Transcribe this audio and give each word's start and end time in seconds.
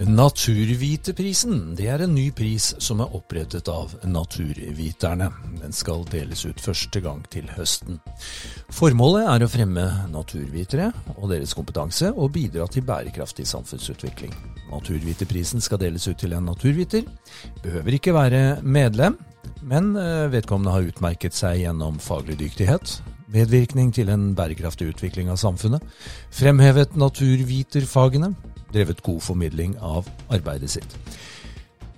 Naturviteprisen 0.00 1.74
det 1.76 1.90
er 1.92 2.00
en 2.00 2.14
ny 2.16 2.30
pris 2.32 2.70
som 2.80 3.02
er 3.04 3.10
opprettet 3.18 3.66
av 3.68 3.90
Naturviterne. 4.08 5.26
Den 5.60 5.74
skal 5.76 6.06
deles 6.08 6.46
ut 6.48 6.62
første 6.62 7.02
gang 7.04 7.20
til 7.28 7.50
høsten. 7.52 7.98
Formålet 8.72 9.28
er 9.28 9.44
å 9.44 9.50
fremme 9.52 9.84
naturvitere 10.08 10.88
og 11.18 11.26
deres 11.34 11.52
kompetanse, 11.52 12.14
og 12.16 12.32
bidra 12.32 12.64
til 12.72 12.86
bærekraftig 12.88 13.44
samfunnsutvikling. 13.50 14.32
Naturviterprisen 14.70 15.60
skal 15.60 15.82
deles 15.82 16.08
ut 16.08 16.16
til 16.22 16.32
en 16.32 16.48
naturviter. 16.48 17.04
Behøver 17.60 17.98
ikke 17.98 18.16
være 18.16 18.62
medlem, 18.64 19.18
men 19.60 19.92
eh, 20.00 20.30
vedkommende 20.32 20.78
har 20.78 20.88
utmerket 20.88 21.36
seg 21.36 21.60
gjennom 21.66 22.00
faglig 22.00 22.38
dyktighet, 22.40 23.02
medvirkning 23.30 23.92
til 23.92 24.08
en 24.08 24.30
bærekraftig 24.38 24.94
utvikling 24.94 25.28
av 25.28 25.36
samfunnet, 25.44 25.84
fremhevet 26.32 26.96
naturviterfagene, 26.96 28.32
drevet 28.72 29.02
god 29.02 29.20
formidling 29.22 29.76
av 29.80 30.08
arbeidet 30.30 30.70
sitt. 30.70 30.96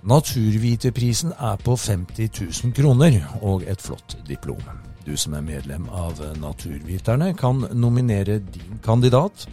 Naturviterprisen 0.03 1.31
er 1.39 1.55
på 1.63 1.77
50 1.79 2.29
000 2.63 2.73
kroner 2.75 3.21
og 3.41 3.63
et 3.67 3.81
flott 3.81 4.17
diplom. 4.27 4.59
Du 5.05 5.15
som 5.19 5.35
er 5.35 5.43
medlem 5.43 5.87
av 5.91 6.19
Naturviterne 6.39 7.33
kan 7.39 7.65
nominere 7.71 8.39
din 8.39 8.79
kandidat, 8.83 9.47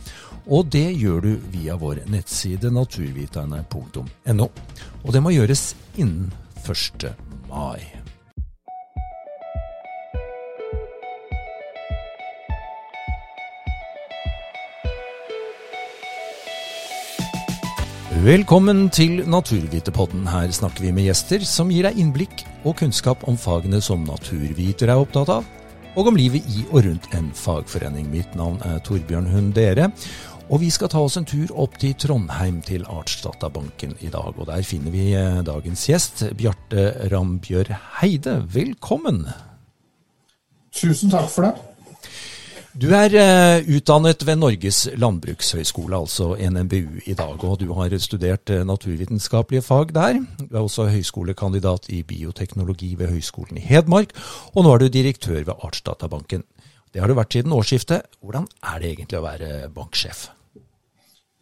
og 0.46 0.70
det 0.72 0.88
gjør 0.98 1.20
du 1.20 1.32
via 1.52 1.76
vår 1.78 2.04
nettside 2.10 2.70
naturviterne.no. 2.74 4.50
Og 5.04 5.12
det 5.14 5.22
må 5.22 5.34
gjøres 5.34 5.74
innen 5.98 6.32
1. 6.66 7.10
mai. 7.50 7.99
Velkommen 18.20 18.90
til 18.92 19.22
Naturvitepodden. 19.32 20.26
Her 20.28 20.50
snakker 20.52 20.84
vi 20.84 20.90
med 20.92 21.06
gjester 21.06 21.40
som 21.48 21.70
gir 21.72 21.86
deg 21.86 21.96
innblikk 21.96 22.42
og 22.68 22.74
kunnskap 22.76 23.22
om 23.30 23.38
fagene 23.40 23.78
som 23.80 24.02
naturvitere 24.04 24.92
er 24.92 25.00
opptatt 25.00 25.30
av, 25.32 25.46
og 25.96 26.10
om 26.10 26.18
livet 26.20 26.44
i 26.52 26.66
og 26.66 26.84
rundt 26.84 27.08
en 27.16 27.30
fagforening. 27.32 28.10
Mitt 28.12 28.36
navn 28.36 28.60
er 28.68 28.82
Torbjørn 28.84 29.30
Hundere, 29.32 29.88
og 30.52 30.60
vi 30.60 30.68
skal 30.68 30.92
ta 30.92 31.00
oss 31.00 31.16
en 31.16 31.24
tur 31.24 31.48
opp 31.64 31.80
til 31.80 31.96
Trondheim, 31.96 32.60
til 32.60 32.84
Artsdatabanken 32.92 33.96
i 34.04 34.12
dag. 34.12 34.36
Og 34.36 34.50
der 34.52 34.68
finner 34.68 34.92
vi 34.92 35.14
eh, 35.16 35.40
dagens 35.46 35.86
gjest, 35.88 36.26
Bjarte 36.36 36.90
Rambjørg 37.08 37.72
Heide. 38.02 38.42
Velkommen. 38.52 39.24
Tusen 40.76 41.08
takk 41.08 41.32
for 41.32 41.48
det. 41.48 41.69
Du 42.78 42.86
er 42.94 43.10
uh, 43.18 43.68
utdannet 43.74 44.20
ved 44.22 44.38
Norges 44.38 44.84
landbrukshøgskole, 44.94 45.96
altså 45.96 46.36
NMBU 46.38 47.00
i 47.10 47.16
dag, 47.18 47.42
og 47.42 47.56
du 47.58 47.72
har 47.74 47.96
studert 47.98 48.52
uh, 48.54 48.62
naturvitenskapelige 48.62 49.64
fag 49.66 49.90
der. 49.96 50.20
Du 50.38 50.54
er 50.54 50.60
også 50.62 50.86
høyskolekandidat 50.92 51.88
i 51.90 52.04
bioteknologi 52.06 52.92
ved 52.94 53.10
Høgskolen 53.10 53.58
i 53.58 53.64
Hedmark, 53.66 54.14
og 54.54 54.62
nå 54.62 54.76
er 54.76 54.84
du 54.84 54.94
direktør 55.00 55.42
ved 55.42 55.66
Artsdatabanken. 55.66 56.46
Det 56.94 57.02
har 57.02 57.10
du 57.10 57.18
vært 57.18 57.34
siden 57.34 57.58
årsskiftet. 57.58 58.06
Hvordan 58.22 58.46
er 58.62 58.78
det 58.78 58.94
egentlig 58.94 59.18
å 59.18 59.26
være 59.26 59.50
banksjef? 59.74 60.28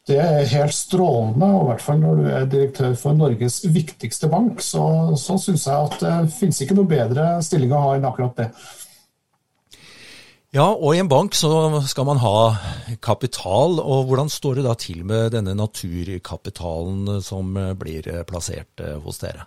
Det 0.09 0.17
er 0.17 0.49
helt 0.49 0.73
strålende, 0.73 1.45
og 1.45 1.61
i 1.61 1.71
hvert 1.75 1.85
fall 1.85 2.01
når 2.01 2.17
du 2.17 2.27
er 2.33 2.53
direktør 2.57 2.97
for 2.97 3.13
Norges 3.13 3.61
viktigste 3.69 4.33
bank, 4.33 4.65
så, 4.65 5.13
så 5.21 5.37
syns 5.37 5.69
jeg 5.69 5.93
at 5.93 6.01
det 6.01 6.19
finnes 6.41 6.65
ikke 6.65 6.81
noe 6.81 6.89
bedre 6.89 7.35
stilling 7.45 7.77
å 7.77 7.85
ha 7.85 7.97
enn 7.99 8.09
akkurat 8.09 8.47
det. 8.47 8.53
Ja, 10.57 10.65
og 10.73 10.95
i 10.97 11.01
en 11.03 11.11
bank 11.11 11.35
så 11.37 11.51
skal 11.85 12.07
man 12.09 12.23
ha 12.23 12.57
kapital. 13.05 13.77
og 13.83 14.09
Hvordan 14.09 14.31
står 14.33 14.59
det 14.59 14.65
da 14.65 14.73
til 14.81 15.05
med 15.05 15.35
denne 15.37 15.53
naturkapitalen 15.59 17.21
som 17.23 17.53
blir 17.77 18.09
plassert 18.29 18.81
eh, 18.81 18.97
hos 19.05 19.21
dere? 19.21 19.45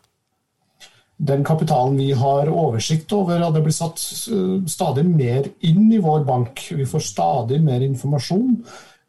Den 1.21 1.43
kapitalen 1.45 1.97
vi 1.97 2.11
har 2.17 2.49
oversikt 2.49 3.11
over, 3.13 3.41
og 3.45 3.53
det 3.53 3.63
blir 3.65 3.73
satt 3.73 3.97
eh, 4.29 4.61
stadig 4.69 5.07
mer 5.09 5.49
inn 5.65 5.89
i 5.89 6.01
vår 6.01 6.23
bank. 6.29 6.63
Vi 6.69 6.85
får 6.85 7.09
stadig 7.09 7.63
mer 7.65 7.81
informasjon. 7.85 8.55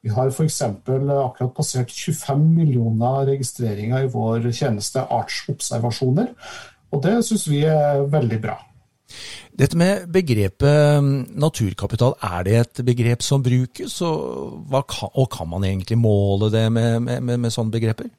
Vi 0.02 0.16
har 0.16 0.32
f.eks. 0.32 0.62
akkurat 0.64 1.54
passert 1.54 1.92
25 1.92 2.42
millioner 2.56 3.28
registreringer 3.28 4.08
i 4.08 4.12
vår 4.12 4.48
tjeneste 4.50 5.04
artsobservasjoner. 5.12 6.32
Og 6.92 7.04
det 7.04 7.19
syns 7.28 7.48
vi 7.48 7.62
er 7.69 8.04
veldig 8.12 8.41
bra. 8.42 8.58
Dette 9.53 9.78
med 9.78 10.09
begrepet 10.12 10.99
um, 10.99 11.12
naturkapital, 11.45 12.17
er 12.25 12.49
det 12.49 12.56
et 12.61 12.83
begrep 12.87 13.23
som 13.23 13.45
brukes? 13.45 14.00
Og, 14.06 14.75
kan, 14.89 15.12
og 15.12 15.31
kan 15.33 15.49
man 15.49 15.65
egentlig 15.69 15.99
måle 16.00 16.50
det 16.53 16.67
med, 16.73 17.00
med, 17.00 17.23
med, 17.23 17.41
med, 17.45 17.55
sånne 17.55 17.75
begreper? 17.75 18.11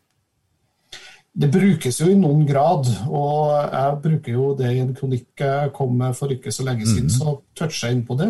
Det 1.34 1.50
brukes 1.50 1.98
jo 1.98 2.12
i 2.12 2.18
noen 2.18 2.44
grad, 2.46 2.86
og 3.10 3.56
jeg 3.58 3.96
bruker 4.04 4.36
jo 4.36 4.52
det 4.58 4.70
i 4.70 4.84
en 4.84 4.92
kronikk 4.94 5.42
jeg 5.42 5.72
kom 5.74 5.96
med 5.98 6.14
for 6.14 6.30
ikke 6.30 6.54
så 6.54 6.66
lenge 6.68 6.86
siden, 6.86 7.10
mm 7.10 7.10
-hmm. 7.10 7.18
så 7.18 7.42
toucher 7.58 7.88
jeg 7.88 7.98
inn 7.98 8.06
på 8.06 8.16
det. 8.20 8.30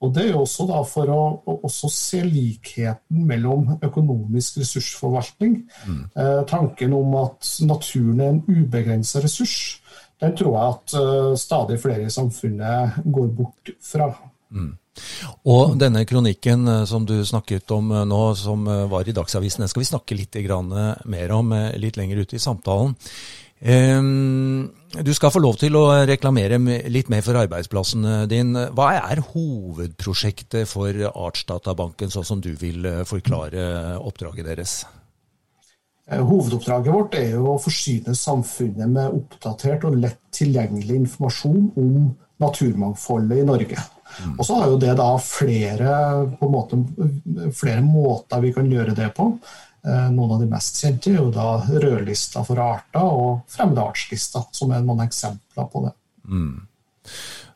Og 0.00 0.14
det 0.14 0.24
er 0.24 0.30
jo 0.30 0.40
også 0.44 0.66
for 0.90 1.10
å, 1.10 1.22
å 1.64 1.88
se 1.90 2.20
likheten 2.22 3.26
mellom 3.26 3.78
økonomisk 3.82 4.58
ressursforvaltning, 4.60 5.56
mm. 5.86 6.02
eh, 6.16 6.42
tanken 6.46 6.92
om 6.92 7.14
at 7.14 7.48
naturen 7.64 8.20
er 8.20 8.28
en 8.34 8.42
ubegrensa 8.48 9.22
ressurs, 9.24 9.80
den 10.24 10.38
tror 10.38 10.56
jeg 10.56 10.72
at 10.72 10.96
uh, 10.98 11.34
stadig 11.38 11.78
flere 11.82 12.06
i 12.06 12.12
samfunnet 12.12 13.04
går 13.04 13.28
bort 13.36 13.74
fra. 13.84 14.08
Mm. 14.54 14.72
Og 15.50 15.74
denne 15.80 16.04
kronikken 16.06 16.68
uh, 16.70 16.82
som 16.88 17.06
du 17.08 17.16
snakket 17.26 17.70
om 17.74 17.92
uh, 17.92 18.04
nå, 18.08 18.22
som 18.38 18.66
var 18.90 19.08
i 19.08 19.16
Dagsavisen, 19.16 19.64
den 19.64 19.72
skal 19.72 19.84
vi 19.84 19.90
snakke 19.92 20.18
litt 20.18 20.38
mer 21.04 21.34
om 21.36 21.54
litt 21.76 21.98
lenger 22.00 22.24
ute 22.24 22.38
i 22.38 22.42
samtalen. 22.42 22.96
Um, 23.64 24.72
du 24.92 25.10
skal 25.16 25.32
få 25.32 25.40
lov 25.40 25.56
til 25.56 25.74
å 25.78 25.86
reklamere 26.04 26.58
litt 26.92 27.08
mer 27.08 27.22
for 27.24 27.38
arbeidsplassen 27.40 28.28
din. 28.28 28.52
Hva 28.76 28.90
er 28.98 29.22
hovedprosjektet 29.32 30.68
for 30.68 30.92
Artsdatabanken, 31.08 32.12
sånn 32.12 32.28
som 32.28 32.42
du 32.44 32.52
vil 32.60 32.84
forklare 33.08 33.96
oppdraget 33.98 34.52
deres? 34.52 34.82
Eh, 36.10 36.20
hovedoppdraget 36.20 36.92
vårt 36.92 37.16
er 37.16 37.30
jo 37.32 37.54
å 37.54 37.60
forsyne 37.62 38.14
samfunnet 38.18 38.90
med 38.92 39.18
oppdatert 39.20 39.86
og 39.88 39.96
lett 40.02 40.20
tilgjengelig 40.34 40.98
informasjon 41.04 41.70
om 41.80 42.10
naturmangfoldet 42.42 43.40
i 43.40 43.46
Norge. 43.48 43.84
Mm. 44.20 44.34
Og 44.36 44.46
så 44.46 44.58
har 44.58 44.72
jo 44.72 44.80
det 44.82 44.96
da 44.98 45.10
flere, 45.22 45.94
måte, 46.42 46.80
flere, 47.56 47.80
måter 47.84 48.42
vi 48.44 48.52
kan 48.54 48.68
gjøre 48.70 48.96
det 48.98 49.08
på. 49.16 49.30
Eh, 49.84 50.10
noen 50.12 50.36
av 50.36 50.44
de 50.44 50.50
mest 50.50 50.82
kjente 50.82 51.12
er 51.12 51.22
jo 51.22 51.30
da 51.32 51.48
rødlista 51.68 52.44
for 52.44 52.60
arter 52.60 53.08
og 53.08 53.48
fremmede 53.52 53.84
artslister, 53.84 54.44
som 54.52 54.74
er 54.74 54.84
noen 54.84 55.06
eksempler 55.06 55.70
på 55.72 55.86
det. 55.86 55.94
Mm. 56.28 56.54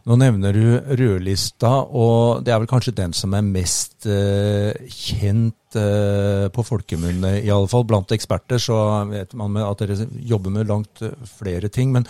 Nå 0.08 0.16
nevner 0.16 0.56
du 0.56 0.62
rødlista, 0.96 1.68
og 1.84 2.40
det 2.40 2.54
er 2.54 2.62
vel 2.62 2.70
kanskje 2.70 2.94
den 2.96 3.12
som 3.12 3.34
er 3.36 3.44
mest 3.44 4.06
eh, 4.08 4.72
kjent 4.88 5.76
eh, 5.76 6.46
på 6.48 6.64
folkemunne, 6.64 7.34
i 7.42 7.50
alle 7.52 7.68
fall 7.68 7.84
blant 7.84 8.14
eksperter. 8.16 8.62
Så 8.62 8.78
vet 9.10 9.36
man 9.36 9.58
at 9.60 9.82
dere 9.82 10.06
jobber 10.30 10.54
med 10.54 10.70
langt 10.70 11.02
eh, 11.04 11.12
flere 11.28 11.68
ting. 11.68 11.92
Men 11.92 12.08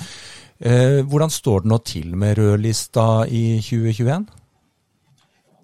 eh, 0.63 1.01
hvordan 1.03 1.35
står 1.35 1.65
det 1.65 1.73
nå 1.73 1.81
til 1.91 2.15
med 2.15 2.39
rødlista 2.39 3.09
i 3.27 3.59
2021? 3.67 4.29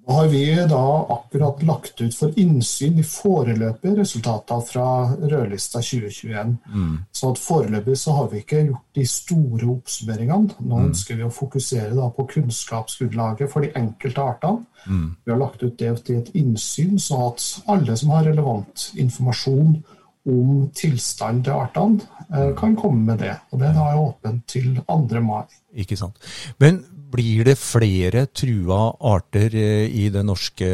Nå 0.06 0.12
har 0.12 0.26
vi 0.28 0.44
da 0.68 1.06
akkurat 1.08 1.62
lagt 1.62 2.00
ut 2.00 2.14
for 2.14 2.38
innsyn 2.40 2.98
i 3.00 3.04
foreløpige 3.08 3.96
resultatene 4.02 4.66
fra 4.68 4.88
rødlista 5.16 5.80
2021. 5.80 6.56
Mm. 6.74 6.98
Så 7.12 7.30
at 7.32 7.40
foreløpig 7.40 7.96
så 7.98 8.12
har 8.18 8.28
vi 8.32 8.42
ikke 8.42 8.66
gjort 8.66 8.98
de 8.98 9.06
store 9.08 9.70
oppsummeringene. 9.76 10.58
Nå 10.60 10.76
mm. 10.76 10.84
ønsker 10.90 11.16
vi 11.16 11.24
å 11.24 11.32
fokusere 11.32 11.94
da 11.96 12.10
på 12.12 12.28
kunnskapsgrunnlaget 12.34 13.52
for 13.52 13.64
de 13.64 13.72
enkelte 13.80 14.28
artene. 14.34 14.66
Mm. 14.84 15.08
Vi 15.24 15.32
har 15.32 15.40
lagt 15.40 15.64
ut 15.64 15.78
det 15.80 15.94
til 16.04 16.20
et 16.20 16.32
innsyn, 16.36 16.98
så 17.00 17.30
at 17.30 17.48
alle 17.72 17.96
som 17.96 18.12
har 18.12 18.28
relevant 18.28 18.90
informasjon 19.00 19.78
om 20.24 20.68
tilstanden 20.76 21.42
til 21.44 21.52
artene, 21.52 22.00
eh, 22.30 22.48
mm. 22.48 22.56
kan 22.58 22.76
komme 22.76 23.04
med 23.12 23.20
det. 23.24 23.34
Og 23.52 23.60
den 23.60 23.74
har 23.76 23.92
jeg 23.92 24.04
åpent 24.06 24.46
til 24.48 24.68
2. 24.88 25.20
mai. 25.20 25.44
Ikke 25.84 25.98
sant. 26.00 26.16
Men 26.58 26.80
blir 27.14 27.44
det 27.46 27.58
flere 27.60 28.26
trua 28.26 28.86
arter 29.14 29.54
eh, 29.54 29.84
i 29.90 30.08
det 30.12 30.24
norske 30.26 30.70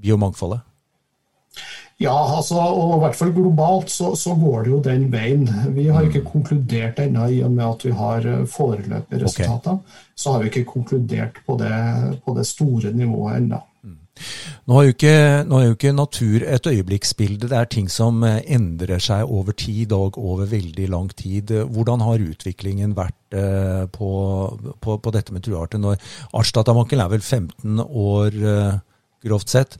biomangfoldet? 0.00 0.64
Ja, 1.96 2.12
altså, 2.12 2.60
og 2.60 2.98
i 2.98 3.00
hvert 3.06 3.16
fall 3.16 3.30
globalt 3.32 3.88
så, 3.88 4.10
så, 4.20 4.34
går 4.36 4.66
det 4.66 4.72
jo 4.74 4.80
den 4.84 5.06
veien. 5.12 5.46
Vi 5.72 5.86
har 5.88 6.04
ikke 6.04 6.20
mm. 6.20 6.26
konkludert 6.28 6.98
ennå, 7.00 7.28
i 7.32 7.38
og 7.44 7.54
med 7.54 7.64
at 7.64 7.86
vi 7.86 7.94
har 7.96 8.26
eh, 8.32 8.42
foreløpige 8.52 9.22
resultater. 9.24 9.78
Okay. 9.78 10.02
Så 10.16 10.32
har 10.32 10.42
vi 10.42 10.52
ikke 10.52 10.66
konkludert 10.72 11.40
på 11.46 11.56
det, 11.60 11.72
på 12.24 12.36
det 12.36 12.44
store 12.48 12.92
nivået 12.92 13.40
ennå. 13.40 13.62
Nå 14.66 14.80
er, 14.80 14.88
ikke, 14.90 15.10
nå 15.46 15.60
er, 15.60 15.64
jo 15.68 15.74
ikke, 15.76 15.92
natur 15.94 16.42
et 16.42 16.66
øyeblikksbilde, 16.66 17.46
det 17.52 17.54
er 17.54 17.68
ting 17.70 17.86
som 17.92 18.24
eh, 18.26 18.40
endrer 18.50 18.98
seg 18.98 19.30
over 19.30 19.54
tid 19.54 19.94
og 19.94 20.18
over 20.18 20.48
veldig 20.50 20.88
lang 20.90 21.06
tid. 21.14 21.52
Hvordan 21.70 22.02
har 22.02 22.24
utviklingen 22.24 22.96
vært 22.98 23.36
eh, 23.38 23.84
på, 23.94 24.08
på, 24.82 24.96
på 24.98 25.12
dette 25.14 25.36
med 25.36 25.46
truearter? 25.46 25.86
Artsdatabanken 26.34 27.04
er 27.04 27.14
vel 27.14 27.22
15 27.22 27.78
år, 27.86 28.40
eh, 28.56 28.74
grovt 29.28 29.54
sett. 29.54 29.78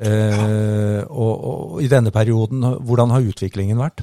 Eh, 0.00 1.04
og, 1.04 1.34
og, 1.36 1.76
i 1.84 1.92
denne 1.92 2.14
perioden, 2.14 2.64
hvordan 2.88 3.12
har 3.12 3.28
utviklingen 3.34 3.84
vært? 3.84 4.00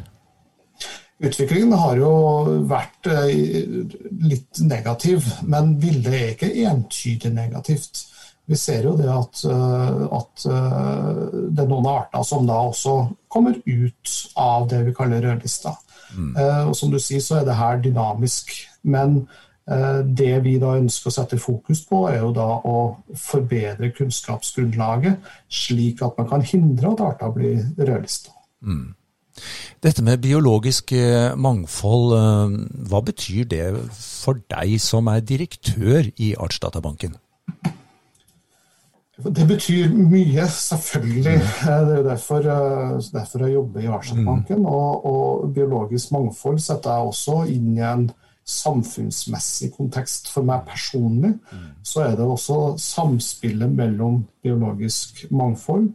Utviklingen 1.25 1.73
har 1.73 1.97
jo 1.97 2.15
vært 2.69 3.09
litt 4.29 4.61
negativ, 4.61 5.25
men 5.41 5.73
bildet 5.81 6.13
er 6.13 6.33
ikke 6.35 6.53
entydig 6.69 7.33
negativt. 7.33 8.11
Vi 8.49 8.57
ser 8.59 8.83
jo 8.83 8.97
det 8.99 9.07
at, 9.07 9.43
at, 9.47 10.43
det 10.43 11.63
er 11.63 11.69
noen 11.69 11.87
arter 11.87 12.25
som 12.27 12.43
da 12.43 12.57
også 12.67 12.97
kommer 13.31 13.55
ut 13.55 14.15
av 14.35 14.67
det 14.67 14.81
vi 14.89 14.95
kaller 14.97 15.23
rødlista. 15.23 15.71
Mm. 16.11 16.33
Og 16.67 16.75
som 16.75 16.91
du 16.91 16.99
sier, 16.99 17.23
så 17.23 17.39
er 17.39 17.47
det 17.47 17.55
her 17.55 17.79
dynamisk. 17.85 18.51
Men 18.83 19.21
Eh, 19.63 19.99
det 20.03 20.41
vi 20.43 20.57
da 20.59 20.73
ønsker 20.75 21.07
å 21.07 21.15
sette 21.15 21.39
fokus 21.39 21.85
på, 21.87 22.03
er 22.11 22.19
jo 22.19 22.33
da 22.35 22.47
å 22.67 22.79
forbedre 23.15 23.93
kunnskapsgrunnlaget, 23.95 25.23
slik 25.47 26.03
at 26.03 26.19
man 26.19 26.27
kan 26.33 26.43
hindre 26.43 26.91
at 26.91 27.03
arter 27.07 27.31
blir 27.35 27.63
rødlista. 27.79 28.35
Mm. 28.63 28.91
Dette 29.83 30.03
med 30.05 30.21
biologisk 30.23 30.91
eh, 30.97 31.31
mangfold, 31.39 32.11
eh, 32.17 32.57
hva 32.91 33.03
betyr 33.07 33.47
det 33.49 33.65
for 33.95 34.43
deg 34.51 34.75
som 34.83 35.07
er 35.11 35.23
direktør 35.23 36.11
i 36.19 36.33
Artsdatabanken? 36.35 37.15
Det 39.23 39.47
betyr 39.47 39.93
mye, 39.93 40.47
selvfølgelig. 40.47 41.37
Mm. 41.37 41.87
Det 41.87 41.97
er 41.97 42.03
derfor, 42.03 42.41
derfor 43.13 43.45
jeg 43.45 43.53
jobber 43.53 43.79
i 43.79 43.85
Artsdatabanken. 43.85 44.59
Mm. 44.59 44.65
Og, 44.65 45.05
og, 45.05 45.53
biologisk 45.53 46.11
mangfold 46.11 46.59
setter 46.59 46.91
jeg 46.91 47.11
også 47.11 47.37
inn 47.53 47.77
i 47.77 47.83
en 47.87 48.09
samfunnsmessig 48.45 49.71
kontekst. 49.77 50.27
For 50.33 50.43
meg 50.47 50.65
personlig 50.67 51.33
så 51.83 52.07
er 52.07 52.17
det 52.19 52.25
også 52.27 52.75
samspillet 52.81 53.71
mellom 53.71 54.23
biologisk 54.43 55.25
mangfold 55.31 55.93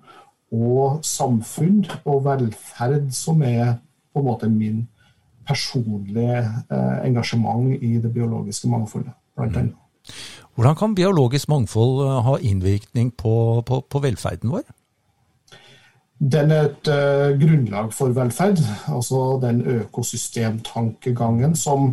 og 0.52 1.02
samfunn 1.04 1.82
og 2.08 2.22
velferd 2.24 3.10
som 3.12 3.42
er 3.44 3.74
på 4.12 4.22
en 4.22 4.30
måte 4.30 4.48
min 4.48 4.86
personlige 5.48 6.38
eh, 6.40 6.96
engasjement 7.04 7.74
i 7.82 7.98
det 8.00 8.12
biologiske 8.12 8.68
mangfoldet. 8.68 9.12
blant 9.36 9.56
annet. 9.56 9.76
Hvordan 10.58 10.74
kan 10.74 10.94
biologisk 10.98 11.48
mangfold 11.48 12.02
eh, 12.02 12.18
ha 12.26 12.34
innvirkning 12.42 13.12
på, 13.14 13.62
på, 13.66 13.80
på 13.86 14.02
velferden 14.02 14.50
vår? 14.50 14.66
Den 16.18 16.50
er 16.50 16.64
et 16.66 16.88
uh, 16.90 17.30
grunnlag 17.38 17.92
for 17.94 18.10
velferd. 18.10 18.58
Altså 18.90 19.38
den 19.38 19.60
økosystemtankegangen 19.62 21.54
som 21.56 21.92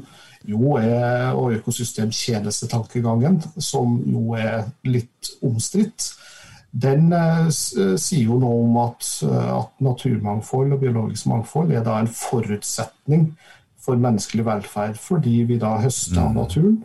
jo 0.49 0.79
er, 0.81 1.37
og 1.37 1.53
økosystemtjenestetankegangen, 1.59 3.43
som 3.61 3.99
jo 4.09 4.33
er 4.33 4.65
litt 4.83 5.29
omstridt, 5.45 6.09
den 6.75 7.13
eh, 7.15 7.47
sier 7.51 8.25
jo 8.27 8.37
noe 8.41 8.63
om 8.65 8.77
at, 8.83 9.07
eh, 9.23 9.51
at, 9.55 9.71
naturmangfold 9.85 10.75
og 10.75 10.81
biologisk 10.81 11.29
mangfold 11.31 11.71
er 11.71 11.85
da 11.85 12.01
en 12.01 12.11
forutsetning 12.11 13.29
for 13.79 14.01
menneskelig 14.01 14.45
velferd, 14.45 14.97
fordi 14.99 15.43
vi 15.47 15.59
da 15.61 15.77
høster 15.79 16.19
av 16.19 16.33
mm. 16.33 16.39
naturen. 16.41 16.79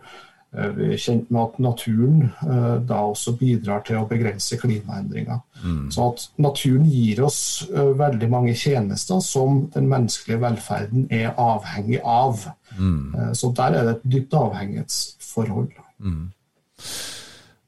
Eh, 0.50 0.70
vi 0.75 0.88
er 0.91 0.99
kjent 0.99 1.29
med 1.31 1.44
at 1.44 1.58
naturen 1.62 2.23
uh, 2.43 2.79
da 2.82 3.05
også 3.06 3.37
bidrar 3.38 3.85
til 3.87 4.00
å 4.00 4.06
begrense 4.11 4.56
klimaendringer. 4.58 5.38
Mm. 5.62 5.85
Så 5.94 6.08
at 6.11 6.25
naturen 6.43 6.88
gir 6.91 7.23
oss 7.23 7.69
uh, 7.70 7.93
veldig 7.99 8.31
mange 8.32 8.56
tjenester 8.58 9.23
som 9.23 9.69
den 9.76 9.87
menneskelige 9.93 10.43
velferden 10.43 11.06
er 11.14 11.31
avhengig 11.38 12.00
av. 12.02 12.49
Mm. 12.75 13.35
Så 13.35 13.52
der 13.55 13.76
er 13.79 13.87
det 13.87 13.94
et 13.97 14.11
dypt 14.17 14.35
avhengighetsforhold. 14.38 15.70
Mm. 16.02 16.26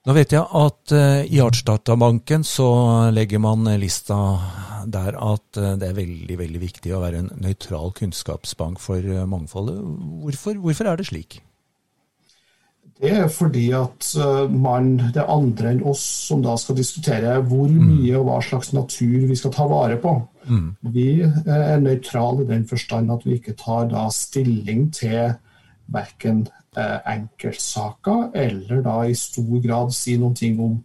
Nå 0.02 0.14
vet 0.16 0.34
jeg 0.34 0.42
at 0.42 0.92
i 1.30 1.38
Artsdatabanken 1.42 2.42
så 2.46 2.66
legger 3.14 3.42
man 3.42 3.66
lista 3.78 4.16
der 4.90 5.14
at 5.18 5.58
det 5.78 5.90
er 5.90 5.98
veldig 5.98 6.38
veldig 6.40 6.62
viktig 6.62 6.94
å 6.94 7.02
være 7.04 7.22
en 7.22 7.30
nøytral 7.42 7.94
kunnskapsbank 7.98 8.82
for 8.82 9.06
mangfoldet. 9.30 9.78
Hvorfor, 10.24 10.58
hvorfor 10.64 10.90
er 10.90 10.98
det 10.98 11.10
slik? 11.10 11.38
Det 13.02 13.10
er 13.10 13.30
fordi 13.34 13.64
at 13.74 14.12
eh, 14.14 14.50
man, 14.50 14.92
det 15.10 15.18
er 15.24 15.30
andre 15.32 15.72
enn 15.72 15.82
oss 15.90 16.02
som 16.28 16.42
da 16.44 16.54
skal 16.60 16.76
diskutere 16.78 17.34
hvor 17.50 17.66
mm. 17.66 17.80
mye 17.88 18.14
og 18.20 18.28
hva 18.28 18.36
slags 18.46 18.70
natur 18.76 19.26
vi 19.26 19.38
skal 19.38 19.54
ta 19.56 19.66
vare 19.70 19.96
på. 20.02 20.14
Mm. 20.46 20.68
Vi 20.94 21.06
eh, 21.26 21.50
er 21.50 21.82
nøytrale 21.82 22.44
i 22.44 22.50
den 22.52 22.62
forstand 22.70 23.10
at 23.10 23.26
vi 23.26 23.40
ikke 23.40 23.56
tar 23.58 23.90
da 23.90 24.06
stilling 24.14 24.86
til 24.94 25.34
verken 25.92 26.44
eh, 26.78 26.98
enkeltsaker 27.16 28.30
eller 28.38 28.86
da 28.86 29.00
i 29.10 29.18
stor 29.18 29.56
grad 29.66 29.90
si 29.96 30.16
noen 30.20 30.38
ting 30.38 30.62
om 30.62 30.82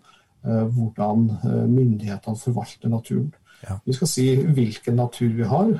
hvordan 0.47 1.25
myndighetene 1.67 2.39
forvalter 2.39 2.87
naturen. 2.87 3.33
Ja. 3.63 3.79
Vi 3.85 3.93
skal 3.93 4.07
si 4.07 4.25
hvilken 4.35 4.95
natur 4.99 5.31
vi 5.33 5.45
har, 5.49 5.71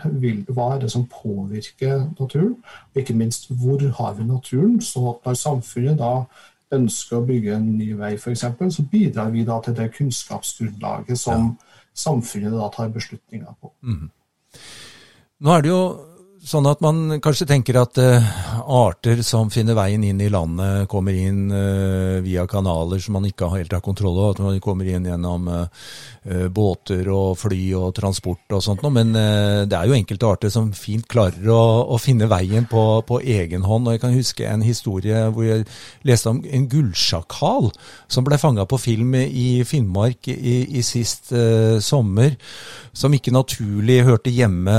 hva 0.50 0.68
er 0.74 0.80
det 0.82 0.92
som 0.92 1.06
påvirker 1.12 2.08
naturen, 2.20 2.56
og 2.94 3.02
ikke 3.02 3.14
minst 3.14 3.52
hvor 3.54 3.84
har 4.00 4.16
vi 4.18 4.26
naturen. 4.26 4.80
Så 4.82 5.20
når 5.26 5.38
samfunnet 5.38 6.00
da 6.00 6.26
ønsker 6.74 7.20
å 7.20 7.26
bygge 7.28 7.56
en 7.56 7.70
ny 7.78 7.94
vei 8.00 8.16
f.eks., 8.18 8.46
så 8.76 8.86
bidrar 8.92 9.32
vi 9.32 9.46
da 9.48 9.60
til 9.64 9.78
det 9.78 9.92
kunnskapsgrunnlaget 9.96 11.20
som 11.20 11.52
ja. 11.52 11.80
samfunnet 12.08 12.58
da 12.58 12.70
tar 12.74 12.92
beslutninger 12.94 13.54
på. 13.62 13.72
Mm. 13.82 14.10
Nå 15.40 15.54
er 15.54 15.66
det 15.66 15.74
jo 15.74 15.82
Sånn 16.48 16.68
at 16.70 16.80
man 16.86 17.18
kanskje 17.20 17.48
tenker 17.50 17.76
at 17.82 17.98
uh, 18.00 18.24
arter 18.64 19.22
som 19.26 19.50
finner 19.54 19.76
veien 19.78 20.04
inn 20.04 20.22
i 20.24 20.30
landet, 20.32 20.88
kommer 20.90 21.16
inn 21.16 21.52
uh, 21.52 22.20
via 22.24 22.46
kanaler 22.50 23.02
som 23.04 23.18
man 23.18 23.28
ikke 23.28 23.50
helt 23.54 23.74
har 23.76 23.84
kontroll 23.86 24.16
over. 24.16 24.36
At 24.36 24.44
man 24.44 24.62
kommer 24.64 24.88
inn 24.90 25.08
gjennom 25.08 25.50
uh, 25.52 25.68
båter 26.54 27.08
og 27.14 27.38
fly 27.40 27.62
og 27.80 27.94
transport 27.98 28.58
og 28.58 28.64
sånt 28.64 28.84
noe. 28.84 28.94
Men 28.98 29.14
det 29.16 29.78
er 29.78 29.88
jo 29.88 29.96
enkelte 29.96 30.28
arter 30.28 30.52
som 30.52 30.74
fint 30.76 31.06
klarer 31.08 31.46
å, 31.54 31.60
å 31.96 32.00
finne 32.02 32.28
veien 32.28 32.66
på, 32.68 32.84
på, 33.08 33.22
egen 33.24 33.64
hånd. 33.64 33.88
Og 33.88 33.96
jeg 33.96 34.04
kan 34.04 34.16
huske 34.16 34.48
en 34.50 34.66
historie 34.66 35.22
hvor 35.32 35.48
jeg 35.48 35.64
leste 36.08 36.34
om 36.34 36.42
en 36.44 36.68
gullsjakal 36.68 37.70
som 38.12 38.28
ble 38.28 38.40
fanga 38.42 38.68
på 38.68 38.80
film 38.82 39.16
i 39.16 39.64
Finnmark 39.68 40.28
i, 40.34 40.58
i 40.68 40.84
sist 40.84 41.32
sommer. 41.86 42.36
Som 42.92 43.16
ikke 43.16 43.32
naturlig 43.32 44.02
hørte 44.08 44.34
hjemme 44.34 44.78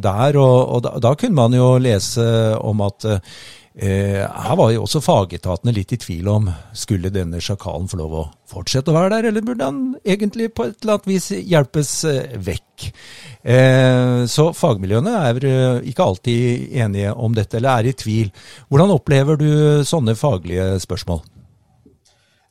der. 0.00 0.40
og 0.40 0.58
og, 0.68 0.82
da, 0.84 0.94
da, 1.02 1.14
kunne 1.18 1.36
man 1.36 1.54
jo 1.56 1.68
lese 1.82 2.24
om 2.68 2.82
at 2.86 3.06
eh, 3.08 4.24
her 4.24 4.56
var 4.58 4.72
jo 4.74 4.82
også 4.84 5.02
fagetatene 5.04 5.74
litt 5.76 5.94
i 5.94 6.00
tvil 6.00 6.28
om 6.32 6.50
skulle 6.76 7.12
denne 7.14 7.40
sjakalen 7.44 7.88
få 7.90 8.00
lov 8.00 8.16
å 8.18 8.24
fortsette 8.48 8.90
å 8.90 8.96
være 8.96 9.12
der, 9.16 9.30
eller 9.30 9.44
burde 9.46 9.68
han 9.68 9.80
egentlig 10.02 10.50
på 10.56 10.68
et 10.68 10.82
eller 10.82 10.96
annet 10.96 11.10
vis 11.10 11.30
hjelpes 11.36 11.94
eh, 12.08 12.36
vekk. 12.48 12.90
Eh, 13.42 14.26
så 14.30 14.50
fagmiljøene 14.56 15.16
er 15.30 15.48
eh, 15.48 15.88
ikke 15.92 16.06
alltid 16.10 16.78
enige 16.84 17.14
om 17.14 17.34
dette, 17.36 17.60
eller 17.60 17.82
er 17.82 17.90
i 17.90 17.96
tvil. 17.98 18.30
Hvordan 18.68 18.94
opplever 18.98 19.40
du 19.40 19.50
sånne 19.86 20.16
faglige 20.18 20.74
spørsmål? 20.84 21.22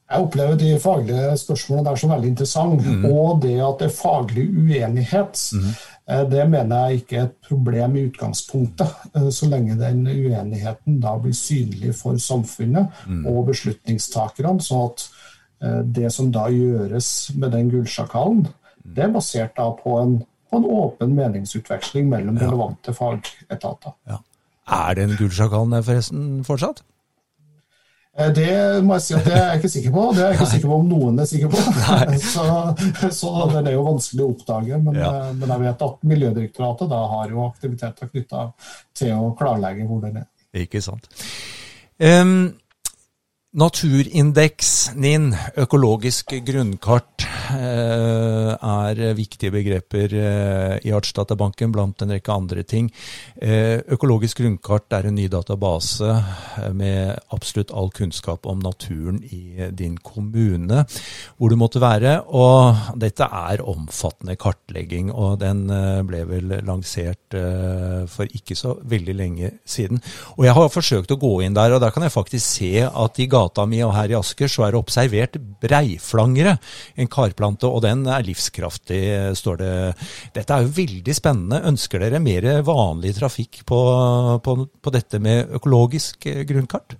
Jeg 0.07 0.23
opplever 0.23 0.55
de 0.55 0.77
faglige 0.79 1.33
spørsmålene 1.41 1.89
der 1.89 1.97
som 1.99 2.11
veldig 2.13 2.29
interessante. 2.31 2.87
Mm. 2.87 3.05
Og 3.11 3.41
det 3.43 3.57
at 3.59 3.81
det 3.81 3.89
er 3.89 3.97
faglig 3.97 4.45
uenighet, 4.55 5.41
mm. 5.53 5.73
Det 6.07 6.45
mener 6.49 6.87
jeg 6.87 7.01
ikke 7.01 7.17
er 7.17 7.25
et 7.27 7.35
problem 7.49 7.95
i 7.97 8.05
utgangspunktet. 8.07 8.93
Eh, 9.15 9.29
så 9.31 9.49
lenge 9.51 9.75
den 9.79 10.05
uenigheten 10.07 11.01
da 11.03 11.17
blir 11.19 11.35
synlig 11.35 11.95
for 11.99 12.15
samfunnet 12.21 12.87
mm. 13.07 13.25
og 13.27 13.49
beslutningstakerne. 13.49 14.61
Så 14.63 14.79
at 14.85 15.05
eh, 15.61 15.81
det 15.99 16.13
som 16.15 16.31
da 16.31 16.47
gjøres 16.53 17.31
med 17.35 17.51
den 17.51 17.71
gullsjakalen, 17.73 18.47
mhm. 18.47 18.95
det 18.95 19.03
er 19.03 19.13
basert 19.13 19.57
da 19.59 19.67
på 19.83 19.99
en, 19.99 20.17
på 20.49 20.61
en 20.61 20.69
åpen 20.79 21.15
meningsutveksling 21.15 22.07
mellom 22.09 22.39
relevante 22.39 22.95
fagetater. 22.95 23.97
Ja. 24.07 24.21
Er 24.67 24.95
den 24.95 25.15
gullsjakalen 25.19 25.75
der 25.75 25.81
forresten 25.81 26.43
fortsatt? 26.47 26.83
Eh, 28.17 28.31
det 28.33 28.51
må 28.85 28.97
jeg 28.97 29.05
si 29.05 29.15
at 29.17 29.25
det 29.27 29.35
er 29.35 29.43
jeg 29.45 29.61
ikke 29.61 29.71
sikker 29.75 29.93
på. 29.93 30.03
Det 30.15 30.23
er 30.23 30.31
jeg 30.31 30.39
ikke 30.39 30.51
sikker 30.55 30.71
på 30.71 30.77
om 30.81 30.87
noen 30.89 31.21
er 31.21 31.29
sikker 31.29 31.51
på. 31.53 31.63
så, 32.33 32.45
så, 33.13 33.33
den 33.53 33.69
er 33.69 33.75
jo 33.77 33.83
vanskelig 33.85 34.25
å 34.25 34.29
oppdage. 34.33 34.79
Men, 34.81 34.97
ja. 34.97 35.11
Eh, 35.11 35.33
men, 35.37 35.51
jeg 35.53 35.65
vet 35.65 35.83
at 35.89 36.07
Miljødirektoratet 36.13 36.93
da 36.93 37.01
har 37.13 37.33
jo 37.33 37.43
aktiviteter 37.45 38.13
knytta 38.13 38.47
til 38.97 39.13
å 39.17 39.33
klarlegge 39.37 39.85
hvor 39.89 40.01
den 40.05 40.23
er. 40.23 40.31
Ikke 40.57 40.81
sant. 40.81 41.11
Um, 42.01 42.55
Naturindeks, 43.57 44.71
NIN, 44.99 45.31
økologisk 45.57 46.33
grunnkart, 46.45 47.25
er 47.47 49.01
viktige 49.17 49.53
begreper 49.53 50.13
eh, 50.17 50.75
i 50.87 50.93
Artsdatabanken 50.95 51.71
blant 51.73 52.01
en 52.03 52.13
rekke 52.15 52.33
andre 52.33 52.63
ting. 52.67 52.89
Eh, 53.41 53.79
økologisk 53.93 54.41
grunnkart 54.41 54.93
er 54.97 55.07
en 55.07 55.17
ny 55.17 55.27
database 55.31 56.09
med 56.75 57.15
absolutt 57.33 57.71
all 57.71 57.91
kunnskap 57.95 58.45
om 58.49 58.59
naturen 58.63 59.21
i 59.23 59.69
din 59.71 59.97
kommune, 59.97 60.83
hvor 61.37 61.49
du 61.49 61.57
måtte 61.59 61.81
være. 61.83 62.19
Og 62.27 62.97
dette 62.99 63.27
er 63.27 63.63
omfattende 63.65 64.37
kartlegging, 64.39 65.11
og 65.11 65.39
den 65.41 65.65
ble 66.07 66.23
vel 66.29 66.57
lansert 66.67 67.35
for 68.11 68.37
ikke 68.37 68.55
så 68.57 68.75
veldig 68.87 69.15
lenge 69.17 69.51
siden. 69.67 70.01
Og 70.37 70.45
jeg 70.47 70.55
har 70.57 70.73
forsøkt 70.73 71.13
å 71.13 71.19
gå 71.21 71.33
inn 71.45 71.57
der, 71.57 71.75
og 71.75 71.83
der 71.83 71.93
kan 71.95 72.05
jeg 72.05 72.15
faktisk 72.15 72.45
se 72.45 72.71
at 72.87 73.21
i 73.21 73.29
gata 73.31 73.65
mi 73.69 73.81
og 73.85 73.95
her 73.95 74.13
i 74.13 74.17
Asker 74.19 74.51
så 74.51 74.67
er 74.67 74.73
det 74.73 74.81
observert 74.81 75.37
breiflangere, 75.61 76.57
en 76.97 77.09
karplante, 77.37 77.69
og 77.69 77.83
den 77.85 78.05
er 78.09 78.25
livskraftig, 78.25 79.35
står 79.37 79.57
det. 79.61 79.73
Dette 80.33 80.53
er 80.53 80.65
jo 80.65 80.73
veldig 80.73 81.15
spennende. 81.15 81.63
Ønsker 81.69 82.01
dere 82.01 82.19
mer 82.19 82.63
vanlig 82.65 83.15
trafikk 83.17 83.63
på, 83.65 83.81
på, 84.43 84.57
på 84.81 84.93
dette 84.93 85.19
med 85.19 85.53
økologisk 85.53 86.25
grunnkart? 86.47 86.97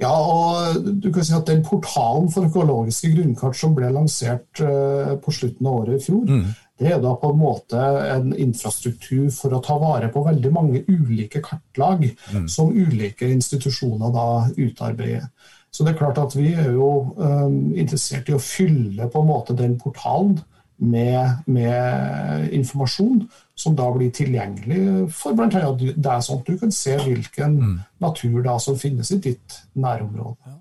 Ja, 0.00 0.10
og 0.10 0.82
du 0.82 1.10
kan 1.12 1.24
si 1.24 1.34
at 1.36 1.46
den 1.46 1.62
portalen 1.62 2.30
for 2.32 2.48
økologiske 2.48 3.12
grunnkart 3.12 3.58
som 3.58 3.74
ble 3.76 3.90
lansert 3.92 4.62
uh, 4.64 5.14
på 5.20 5.34
slutten 5.36 5.68
av 5.68 5.82
året 5.82 6.00
i 6.00 6.04
fjor, 6.06 6.24
mm. 6.26 6.46
det 6.80 6.94
er 6.94 7.02
da 7.04 7.12
på 7.20 7.30
en 7.30 7.38
måte 7.38 7.82
en 8.08 8.32
infrastruktur 8.32 9.28
for 9.36 9.52
å 9.52 9.60
ta 9.62 9.76
vare 9.78 10.08
på 10.10 10.24
veldig 10.24 10.52
mange 10.54 10.82
ulike 10.88 11.44
kartlag 11.44 12.08
mm. 12.08 12.48
som 12.50 12.72
ulike 12.72 13.28
institusjoner 13.36 14.16
da 14.16 14.26
utarbeider. 14.56 15.28
Så 15.72 15.84
det 15.84 15.94
er 15.94 16.00
klart 16.02 16.20
at 16.20 16.34
vi 16.36 16.50
er 16.52 16.74
jo 16.74 16.88
um, 17.16 17.72
interessert 17.72 18.28
i 18.28 18.36
å 18.36 18.42
fylle 18.42 19.08
på 19.08 19.22
en 19.22 19.30
måte 19.30 19.56
den 19.56 19.78
portalen 19.80 20.36
med, 20.82 21.46
med 21.46 22.52
informasjon 22.52 23.22
som 23.56 23.76
da 23.78 23.86
blir 23.94 24.10
tilgjengelig 24.12 25.08
for 25.16 25.38
bl.a. 25.38 25.48
deg, 25.78 25.96
sånn 26.26 26.42
at 26.42 26.48
du 26.48 26.58
kan 26.60 26.74
se 26.74 26.98
hvilken 27.00 27.56
mm. 27.56 27.74
natur 28.04 28.40
da 28.44 28.58
som 28.60 28.76
finnes 28.76 29.14
i 29.14 29.20
ditt 29.22 29.60
nærområde. 29.72 30.58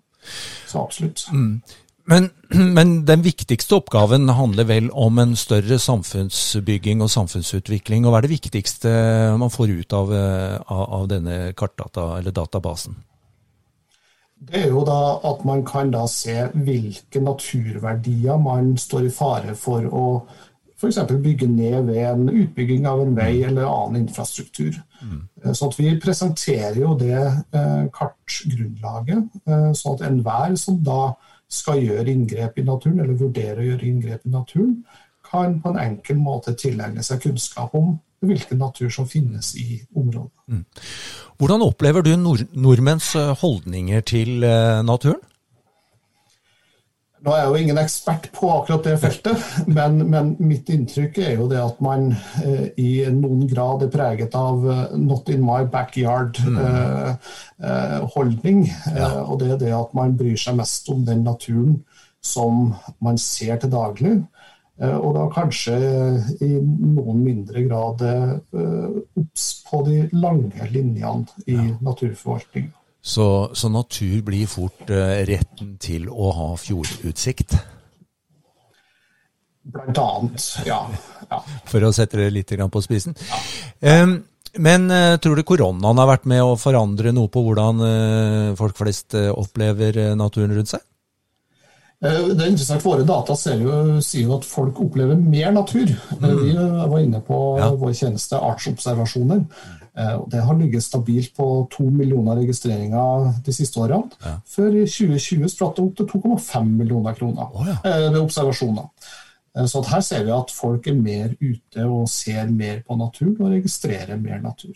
Så 0.69 0.85
absolutt. 0.85 1.25
Mm. 1.33 1.61
Men, 2.11 2.29
men, 2.77 2.95
den 3.09 3.27
viktigste 3.27 3.81
oppgaven 3.81 4.31
handler 4.31 4.69
vel 4.69 4.91
om 4.95 5.19
en 5.19 5.35
større 5.39 5.79
samfunnsbygging 5.81 7.03
og 7.03 7.11
samfunnsutvikling. 7.11 8.05
og 8.05 8.13
Hva 8.13 8.21
er 8.21 8.29
det 8.29 8.35
viktigste 8.37 8.97
man 9.41 9.51
får 9.51 9.75
ut 9.81 9.97
av, 9.97 10.15
av, 10.15 10.83
av 11.01 11.07
denne 11.11 11.39
kartdata, 11.57 12.13
eller 12.21 12.35
databasen? 12.35 13.01
Det 14.41 14.63
er 14.63 14.71
jo 14.71 14.81
da 14.85 14.99
at 15.29 15.43
man 15.45 15.61
kan 15.65 15.91
da 15.93 16.05
se 16.09 16.33
hvilke 16.53 17.21
naturverdier 17.21 18.39
man 18.41 18.73
står 18.77 19.05
i 19.07 19.13
fare 19.13 19.53
for 19.57 19.85
å 19.85 20.05
f.eks. 20.81 20.97
bygge 21.21 21.45
ned 21.47 21.85
ved 21.91 22.01
en 22.09 22.29
utbygging 22.29 22.87
av 22.89 23.03
en 23.03 23.13
vei 23.15 23.43
eller 23.45 23.69
annen 23.69 24.01
infrastruktur. 24.01 24.79
Mm. 25.01 25.19
Så 25.53 25.69
at 25.69 25.77
vi 25.77 25.91
presenterer 26.01 26.79
jo 26.81 26.95
det 26.97 27.19
eh, 27.21 27.83
kartgrunnlaget, 27.93 29.29
sånn 29.77 29.99
at 29.99 30.05
enhver 30.09 30.57
som 30.57 30.79
da 30.81 31.13
skal 31.51 31.83
gjøre 31.83 32.09
inngrep 32.09 32.57
i 32.57 32.65
naturen, 32.65 33.03
eller 33.03 33.19
vurdere 33.19 33.61
å 33.61 33.67
gjøre 33.69 33.87
inngrep 33.87 34.25
i 34.25 34.33
naturen, 34.33 34.75
kan 35.31 35.59
på 35.61 35.71
en 35.71 35.79
enkel 35.79 36.17
måte 36.19 36.55
tilegne 36.57 37.03
seg 37.05 37.21
kunnskap 37.23 37.75
om 37.77 37.93
hvilken 38.21 38.61
natur 38.61 38.89
som 38.93 39.07
finnes 39.09 39.55
i 39.57 39.81
området. 39.95 40.31
Mm. 40.47 40.65
Hvordan 41.41 41.65
opplever 41.65 42.05
du 42.05 42.15
nord 42.15 42.45
nordmenns 42.53 43.15
eh, 43.15 43.33
holdninger 43.41 44.01
til 44.05 44.43
eh, 44.45 44.83
naturen? 44.85 45.21
Nå 47.21 47.29
er 47.35 47.43
jeg 47.43 47.51
jo 47.51 47.59
ingen 47.61 47.77
ekspert 47.77 48.23
på 48.33 48.47
akkurat 48.49 48.87
det 48.87 48.95
feltet, 49.03 49.37
men, 49.69 49.99
men 50.09 50.31
mitt 50.41 50.69
inntrykk 50.73 51.17
er 51.21 51.35
jo 51.37 51.45
det 51.51 51.59
at 51.61 51.77
man 51.85 52.15
eh, 52.41 52.73
i 52.81 53.05
noen 53.13 53.45
grad 53.49 53.83
er 53.85 53.91
preget 53.93 54.33
av 54.37 54.65
uh, 54.65 54.89
'not 54.97 55.29
in 55.29 55.41
my 55.45 55.61
backyard'-holdning. 55.69 58.59
Mm. 58.65 58.65
Uh, 58.65 58.71
uh, 58.89 58.97
ja. 58.97 59.21
og 59.21 59.39
det 59.39 59.51
er 59.51 59.57
det 59.61 59.73
at 59.77 59.93
man 59.93 60.17
bryr 60.17 60.37
seg 60.37 60.55
mest 60.57 60.89
om 60.89 61.05
den 61.05 61.23
naturen 61.27 61.83
som 62.21 62.73
man 63.01 63.17
ser 63.21 63.57
til 63.61 63.69
daglig. 63.69 64.25
Eh, 64.81 64.97
og 64.97 65.13
da 65.13 65.27
kanskje 65.29 65.75
i 66.41 66.55
noen 66.57 67.21
mindre 67.21 67.61
grad 67.67 68.01
eh, 68.01 68.31
obs 69.21 69.47
på 69.67 69.81
de 69.85 69.97
lange 70.17 70.69
linjene 70.73 71.43
i 71.45 71.57
ja. 71.57 71.67
naturforvaltninga. 71.85 72.73
Så, 73.01 73.25
så, 73.57 73.69
natur 73.73 74.19
blir 74.21 74.45
fort 74.45 74.83
uh, 74.93 75.23
retten 75.25 75.71
til 75.81 76.03
å 76.05 76.27
ha 76.37 76.49
fjordutsikt? 76.61 77.55
Blant 79.73 80.01
annet, 80.03 80.45
ja. 80.69 80.83
ja. 81.25 81.39
For 81.69 81.81
å 81.81 81.89
sette 81.97 82.19
det 82.19 82.27
litt 82.35 82.53
på 82.53 82.83
spisen. 82.85 83.17
Ja. 83.81 84.05
Men 84.61 84.85
tror 85.23 85.39
du 85.39 85.41
koronaen 85.47 85.97
har 86.01 86.11
vært 86.11 86.29
med 86.29 86.43
å 86.45 86.53
forandre 86.61 87.13
noe 87.15 87.31
på 87.31 87.41
hvordan 87.45 87.81
folk 88.59 88.77
flest 88.77 89.15
opplever 89.15 90.01
naturen 90.19 90.53
rundt 90.57 90.73
seg? 90.75 90.85
Eh, 92.01 92.31
det 92.33 92.41
er 92.41 92.49
interessant, 92.49 92.81
Våre 92.85 93.05
data 93.05 93.35
jo, 93.59 93.99
sier 94.01 94.25
jo 94.25 94.39
at 94.39 94.47
folk 94.47 94.79
opplever 94.81 95.19
mer 95.19 95.51
natur. 95.53 95.85
Eh, 95.85 96.23
mm. 96.23 96.39
Vi 96.41 96.55
var 96.57 96.97
inne 96.99 97.21
på 97.25 97.37
ja. 97.61 97.69
vår 97.77 97.93
tjeneste 97.93 98.39
artsobservasjoner. 98.41 99.43
Eh, 99.93 100.15
det 100.33 100.41
har 100.47 100.57
ligget 100.57 100.85
stabilt 100.85 101.35
på 101.37 101.47
to 101.71 101.85
millioner 101.93 102.39
registreringer 102.41 103.29
de 103.45 103.53
siste 103.53 103.81
årene. 103.83 104.09
Ja. 104.25 104.37
Før 104.49 104.79
i 104.81 104.85
2020 104.89 105.51
spratt 105.53 105.77
det 105.77 105.85
opp 105.85 105.99
til 105.99 106.09
2,5 106.15 106.71
millioner 106.79 107.17
kroner 107.17 107.51
oh, 107.53 107.67
ja. 107.69 107.77
ved 108.07 108.21
observasjoner. 108.23 108.89
Så 109.67 109.81
her 109.83 109.99
ser 109.99 110.23
vi 110.23 110.31
at 110.31 110.51
folk 110.55 110.85
er 110.87 110.95
mer 110.95 111.33
ute 111.41 111.83
og 111.83 112.05
ser 112.07 112.47
mer 112.47 112.79
på 112.87 112.95
natur 112.95 113.33
og 113.33 113.49
registrerer 113.51 114.15
mer 114.15 114.39
natur. 114.39 114.71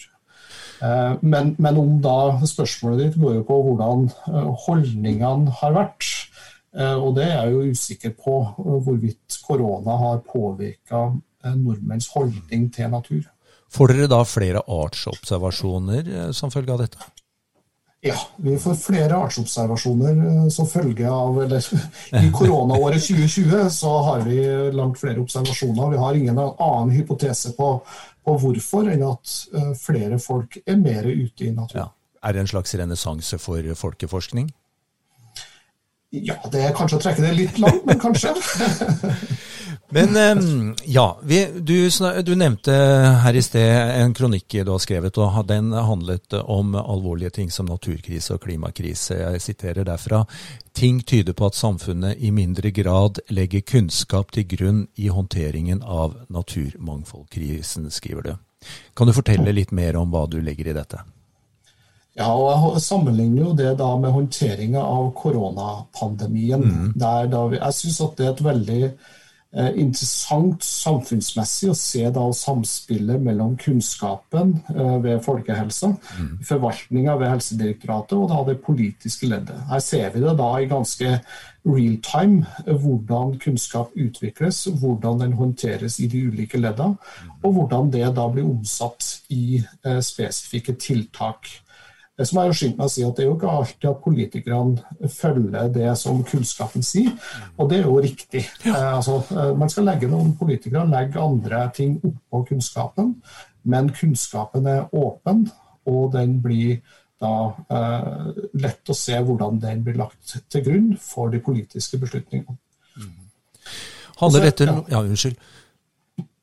Men, 1.24 1.53
men 1.55 1.77
om 1.79 1.94
da 2.03 2.36
spørsmålet 2.44 3.05
ditt 3.05 3.15
går 3.22 3.38
jo 3.38 3.46
på 3.48 3.60
hvordan 3.70 4.10
holdningene 4.65 5.53
har 5.62 5.77
vært, 5.77 6.10
Eh, 6.10 6.25
og 7.00 7.13
det 7.15 7.24
er 7.24 7.38
jeg 7.46 7.53
jo 7.53 7.75
usikker 7.75 8.15
på 8.20 8.39
eh, 8.44 8.79
hvorvidt 8.84 9.38
korona 9.48 9.98
har 10.01 10.24
påvirka 10.27 11.05
eh, 11.46 11.53
nordmenns 11.55 12.10
holdning 12.12 12.67
til 12.75 12.91
natur. 12.91 13.22
Får 13.75 13.91
dere 13.91 14.10
da 14.12 14.24
flere 14.27 14.62
artsobservasjoner 14.72 16.34
som 16.36 16.51
følge 16.53 16.74
av 16.74 16.84
dette? 16.84 17.08
Ja, 18.05 18.17
vi 18.38 18.53
får 18.62 18.75
flere 18.77 19.17
artsobservasjoner 19.17 20.50
som 20.53 20.67
følge 20.70 21.10
av 21.10 21.39
eller 21.44 21.65
I 22.22 22.29
koronaåret 22.36 23.01
2020 23.08 23.72
så 23.74 23.94
har 24.05 24.27
vi 24.27 24.38
langt 24.75 25.00
flere 25.01 25.24
observasjoner. 25.24 25.96
Vi 25.96 26.03
har 26.03 26.20
ingen 26.20 26.39
annen 26.39 26.94
hypotese 26.94 27.55
på, 27.58 27.72
på 28.24 28.38
hvorfor 28.44 28.91
enn 28.94 29.03
at 29.10 29.34
flere 29.82 30.22
folk 30.22 30.60
er 30.62 30.77
mer 30.79 31.10
ute 31.10 31.50
i 31.50 31.55
naturen. 31.55 31.88
Ja. 31.88 31.89
Er 32.25 32.38
det 32.38 32.46
en 32.46 32.53
slags 32.53 32.77
renessanse 32.77 33.41
for 33.41 33.74
folkeforskning? 33.82 34.53
Ja, 36.24 36.38
det 36.52 36.64
er 36.64 36.76
kanskje 36.76 37.00
å 37.00 37.04
trekke 37.04 37.24
det 37.26 37.34
litt 37.36 37.60
langt, 37.60 37.84
men 37.88 38.00
kanskje. 38.00 38.32
men 39.96 40.18
ja, 40.86 41.06
vi, 41.24 41.42
du, 41.60 41.90
du, 42.24 42.34
nevnte 42.36 42.76
her 43.24 43.36
i 43.36 43.44
sted 43.44 43.92
en 43.96 44.14
kronikk 44.16 44.58
du 44.62 44.72
har 44.72 44.84
skrevet, 44.84 45.18
og 45.20 45.42
den 45.50 45.74
handlet 45.74 46.38
om 46.42 46.76
alvorlige 46.80 47.36
ting 47.40 47.52
som 47.52 47.68
naturkrise 47.70 48.38
og 48.38 48.46
klimakrise. 48.46 49.20
Jeg 49.20 49.44
siterer 49.44 49.88
derfra. 49.88 50.24
Ting 50.76 51.02
tyder 51.04 51.36
på 51.36 51.50
at 51.50 51.60
samfunnet 51.60 52.20
i 52.20 52.32
mindre 52.36 52.72
grad 52.76 53.22
legger 53.30 53.66
kunnskap 53.66 54.32
til 54.36 54.48
grunn 54.56 54.86
i 54.96 55.12
håndteringen 55.12 55.84
av 55.84 56.18
naturmangfoldkrisen, 56.28 57.92
skriver 57.92 58.30
du. 58.30 58.34
Kan 58.96 59.08
du 59.08 59.14
fortelle 59.14 59.54
litt 59.54 59.72
mer 59.76 60.00
om 60.00 60.12
hva 60.14 60.26
du 60.30 60.40
legger 60.42 60.72
i 60.72 60.78
dette? 60.78 61.04
Ja, 62.16 62.32
og 62.32 62.76
Jeg 62.76 62.86
sammenligner 62.86 63.42
jo 63.44 63.54
det 63.58 63.76
da 63.80 63.90
med 64.00 64.14
håndteringa 64.16 64.80
av 64.80 65.12
koronapandemien. 65.20 66.64
Mm. 66.64 66.90
Der 66.96 67.28
da 67.32 67.46
vi, 67.52 67.60
jeg 67.60 67.80
syns 67.82 68.02
det 68.16 68.26
er 68.26 68.32
et 68.32 68.44
veldig 68.46 68.82
eh, 69.56 69.72
interessant 69.84 70.64
samfunnsmessig 70.64 71.74
å 71.74 71.76
se 71.76 72.06
da 72.16 72.24
samspillet 72.32 73.20
mellom 73.24 73.58
kunnskapen 73.60 74.54
eh, 74.72 74.96
ved 75.04 75.26
folkehelsa, 75.26 75.92
mm. 75.92 76.30
forvaltninga 76.48 77.18
ved 77.20 77.34
Helsedirektoratet 77.34 78.16
og 78.16 78.32
da 78.32 78.40
det 78.48 78.62
politiske 78.64 79.28
leddet. 79.32 79.60
Her 79.68 79.84
ser 79.84 80.16
vi 80.16 80.24
det 80.24 80.38
da 80.40 80.54
i 80.56 80.72
ganske 80.72 81.18
real 81.66 82.00
time 82.06 82.46
eh, 82.64 82.80
hvordan 82.80 83.36
kunnskap 83.44 83.92
utvikles, 83.92 84.66
hvordan 84.72 85.20
den 85.26 85.36
håndteres 85.36 86.00
i 86.00 86.08
de 86.08 86.24
ulike 86.30 86.64
leddene, 86.64 86.96
og 87.44 87.60
hvordan 87.60 87.92
det 87.92 88.08
da 88.16 88.30
blir 88.32 88.48
omsatt 88.48 89.18
i 89.36 89.60
eh, 89.60 90.00
spesifikke 90.00 90.80
tiltak. 90.80 91.52
Det 92.16 92.24
som 92.30 92.40
er 92.40 92.54
skyldt 92.56 92.78
med 92.78 92.88
å 92.88 92.92
si 92.92 93.04
at 93.04 93.18
det 93.18 93.26
er 93.26 93.28
jo 93.28 93.36
ikke 93.36 93.52
alltid 93.52 93.90
at 93.90 94.04
politikerne 94.04 95.10
følger 95.12 95.72
det 95.76 95.90
som 96.00 96.22
kunnskapen 96.24 96.86
sier, 96.86 97.12
og 97.60 97.68
det 97.72 97.82
er 97.82 97.90
jo 97.90 97.98
riktig. 98.00 98.46
Ja. 98.64 98.76
Eh, 98.76 98.92
altså, 99.02 99.18
eh, 99.36 99.52
man 99.60 99.72
skal 99.72 99.90
legge 99.90 100.08
noen 100.12 100.32
politikere 100.40 100.86
legge 100.88 101.20
andre 101.20 101.66
ting 101.76 101.98
oppå 102.00 102.46
kunnskapen, 102.54 103.18
men 103.68 103.92
kunnskapen 103.98 104.70
er 104.72 104.86
åpen, 104.96 105.44
og 105.92 106.14
den 106.16 106.40
blir 106.42 106.80
da 107.22 107.34
eh, 107.72 108.32
lett 108.64 108.92
å 108.92 108.96
se 108.96 109.20
hvordan 109.20 109.60
den 109.60 109.84
blir 109.84 110.00
lagt 110.00 110.38
til 110.52 110.64
grunn 110.64 110.90
for 111.02 111.34
de 111.34 111.44
politiske 111.44 112.00
beslutningene. 112.00 112.56
Mm. 112.96 113.14
Handler 114.22 114.48
dette 114.48 114.70
ja. 114.70 114.80
ja, 114.96 115.04
unnskyld. 115.04 115.36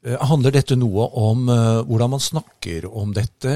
Eh, 0.02 0.18
handler 0.18 0.50
dette 0.50 0.74
noe 0.74 1.04
om 1.14 1.46
uh, 1.46 1.86
hvordan 1.86 2.10
man 2.16 2.22
snakker 2.22 2.88
om 2.90 3.12
dette? 3.14 3.46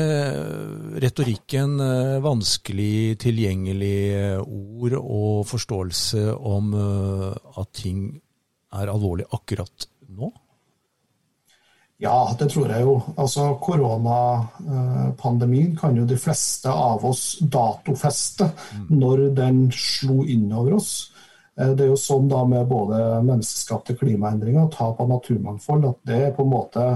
Retorikken, 1.03 1.75
uh, 1.83 2.23
vanskelig 2.23 3.19
tilgjengelige 3.25 4.39
ord 4.45 4.95
og 5.01 5.43
forståelse 5.51 6.31
om 6.37 6.75
at 6.79 7.73
ting 7.75 8.23
er 8.79 8.87
alvorlig 8.93 9.27
akkurat 9.35 9.89
nå? 10.07 10.31
Ja, 11.99 12.35
det 12.39 12.51
tror 12.53 12.69
jeg 12.71 12.83
jo. 12.85 13.03
Altså, 13.17 13.57
Koronapandemien 13.67 15.77
kan 15.81 15.97
jo 15.97 16.05
de 16.07 16.17
fleste 16.21 16.69
av 16.71 17.05
oss 17.09 17.39
datofeste 17.41 18.51
når 18.93 19.31
den 19.35 19.73
slo 19.75 20.25
innover 20.29 20.75
oss. 20.77 21.16
Eh, 21.61 21.73
det 21.77 21.87
er 21.87 21.93
jo 21.93 22.01
sånn 22.01 22.29
da 22.31 22.43
med 22.49 22.69
både 22.71 23.01
menneskeskapte 23.27 23.97
klimaendringer 23.99 24.67
og 24.67 24.75
tap 24.77 25.01
av 25.03 25.11
naturmangfold 25.15 25.89
at 25.91 26.03
det 26.09 26.21
er 26.29 26.37
på 26.37 26.47
en 26.47 26.53
måte 26.53 26.87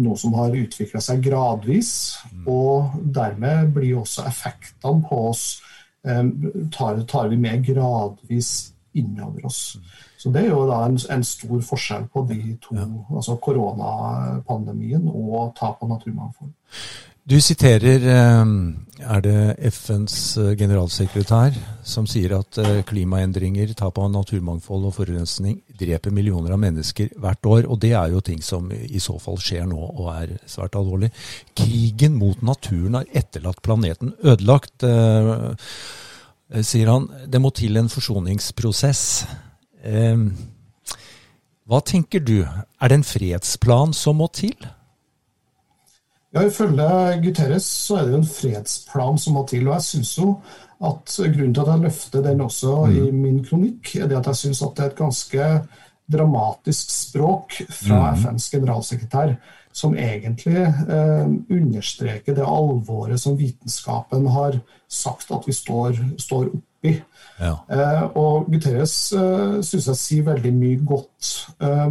noe 0.00 0.18
som 0.18 0.34
har 0.38 0.54
utvikla 0.54 1.02
seg 1.02 1.22
gradvis. 1.24 1.92
Og 2.48 2.94
dermed 3.02 3.72
blir 3.76 4.00
også 4.00 4.26
effektene 4.30 5.06
på 5.08 5.24
oss 5.30 5.46
eh, 6.06 6.24
tar, 6.74 7.02
tar 7.10 7.32
vi 7.32 7.40
med 7.40 7.64
gradvis 7.66 8.70
innover 8.92 9.46
oss. 9.46 9.78
Så 10.18 10.30
Det 10.30 10.42
er 10.42 10.50
jo 10.50 10.64
da 10.68 10.82
en, 10.84 10.98
en 11.14 11.22
stor 11.24 11.60
forskjell 11.64 12.08
på 12.12 12.24
de 12.28 12.40
to, 12.60 12.74
ja. 12.76 12.88
altså 13.14 13.36
koronapandemien 13.40 15.06
og 15.08 15.54
tap 15.56 15.80
av 15.84 15.94
naturmangfold. 15.94 16.50
Du 17.28 17.36
siterer 17.36 18.00
eh, 18.00 18.52
er 19.04 19.20
det 19.20 19.40
FNs 19.74 20.14
eh, 20.40 20.54
generalsekretær 20.56 21.56
som 21.84 22.06
sier 22.08 22.32
at 22.38 22.56
eh, 22.62 22.80
klimaendringer, 22.88 23.74
tap 23.76 24.00
av 24.00 24.08
naturmangfold 24.14 24.86
og 24.88 24.94
forurensning 24.96 25.58
dreper 25.80 26.14
millioner 26.16 26.54
av 26.56 26.62
mennesker 26.62 27.12
hvert 27.20 27.44
år. 27.44 27.68
Og 27.68 27.76
det 27.84 27.92
er 27.92 28.14
jo 28.14 28.22
ting 28.24 28.40
som 28.44 28.72
i 28.72 29.02
så 29.04 29.18
fall 29.20 29.36
skjer 29.42 29.68
nå 29.68 29.82
og 29.90 30.08
er 30.14 30.34
svært 30.48 30.80
alvorlig. 30.80 31.12
Krigen 31.52 32.16
mot 32.16 32.40
naturen 32.40 32.96
har 33.02 33.12
etterlatt 33.12 33.60
planeten 33.62 34.14
ødelagt, 34.24 34.80
sier 36.64 36.88
han. 36.90 37.08
Det 37.28 37.40
må 37.40 37.52
til 37.54 37.76
en 37.76 37.92
forsoningsprosess. 37.92 39.04
Hva 41.68 41.80
tenker 41.86 42.24
du, 42.24 42.38
er 42.42 42.90
det 42.90 43.00
en 43.00 43.06
fredsplan 43.06 43.92
som 43.96 44.18
må 44.20 44.32
til? 44.34 44.56
Ja, 46.30 46.44
Ifølge 46.46 46.86
Guterres 47.24 47.66
så 47.66 47.98
er 47.98 48.06
det 48.06 48.14
jo 48.14 48.20
en 48.20 48.32
fredsplan 48.32 49.18
som 49.18 49.34
må 49.34 49.44
til. 49.50 49.66
og 49.68 49.74
jeg 49.74 49.82
synes 49.88 50.16
jo 50.18 50.34
at 50.80 51.16
Grunnen 51.18 51.54
til 51.54 51.60
at 51.60 51.72
jeg 51.72 51.84
løfter 51.84 52.22
den 52.24 52.40
også 52.40 52.74
mm. 52.86 52.96
i 52.96 53.10
min 53.10 53.40
kronikk, 53.44 53.96
er 53.96 54.06
det 54.08 54.16
at 54.16 54.30
jeg 54.30 54.36
syns 54.36 54.62
det 54.62 54.84
er 54.84 54.92
et 54.92 54.96
ganske 54.96 55.48
dramatisk 56.10 56.90
språk 56.90 57.58
fra 57.68 57.98
mm. 58.10 58.22
FNs 58.22 58.50
generalsekretær 58.50 59.34
som 59.72 59.94
egentlig 59.94 60.62
eh, 60.62 61.26
understreker 61.48 62.34
det 62.34 62.46
alvoret 62.46 63.20
som 63.20 63.36
vitenskapen 63.38 64.26
har 64.34 64.58
sagt 64.90 65.30
at 65.30 65.46
vi 65.46 65.54
står, 65.54 66.00
står 66.18 66.48
oppi. 66.48 66.96
Ja. 67.38 67.52
Eh, 67.70 68.02
og 68.18 68.48
Guterres 68.50 69.12
eh, 69.12 69.60
syns 69.62 69.90
jeg 69.92 70.00
sier 70.00 70.26
veldig 70.32 70.52
mye 70.56 70.80
godt. 70.86 71.30
Eh, 71.62 71.86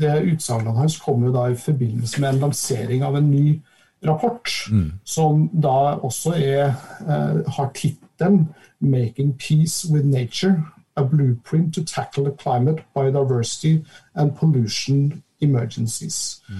det 0.00 0.14
Utsagnet 0.32 0.78
hans 0.78 0.96
kom 1.02 1.26
jo 1.26 1.34
da 1.34 1.48
i 1.50 1.58
forbindelse 1.58 2.22
med 2.22 2.34
en 2.34 2.42
lansering 2.46 3.04
av 3.04 3.18
en 3.18 3.30
ny 3.30 3.58
rapport, 4.06 4.48
mm. 4.70 4.92
som 5.04 5.48
da 5.62 5.96
også 6.00 6.32
er, 6.36 6.74
eh, 7.06 7.52
har 7.52 7.70
tittelen 7.74 8.48
'Making 8.80 9.38
Peace 9.38 9.92
with 9.92 10.06
Nature'. 10.06 10.62
A 10.96 11.04
blueprint 11.04 11.74
to 11.74 11.84
tackle 11.84 12.24
the 12.24 12.36
climate, 12.36 12.82
biodiversity 12.94 13.84
and 14.14 14.36
pollution 14.36 15.22
emergencies. 15.40 16.42
Mm. 16.48 16.54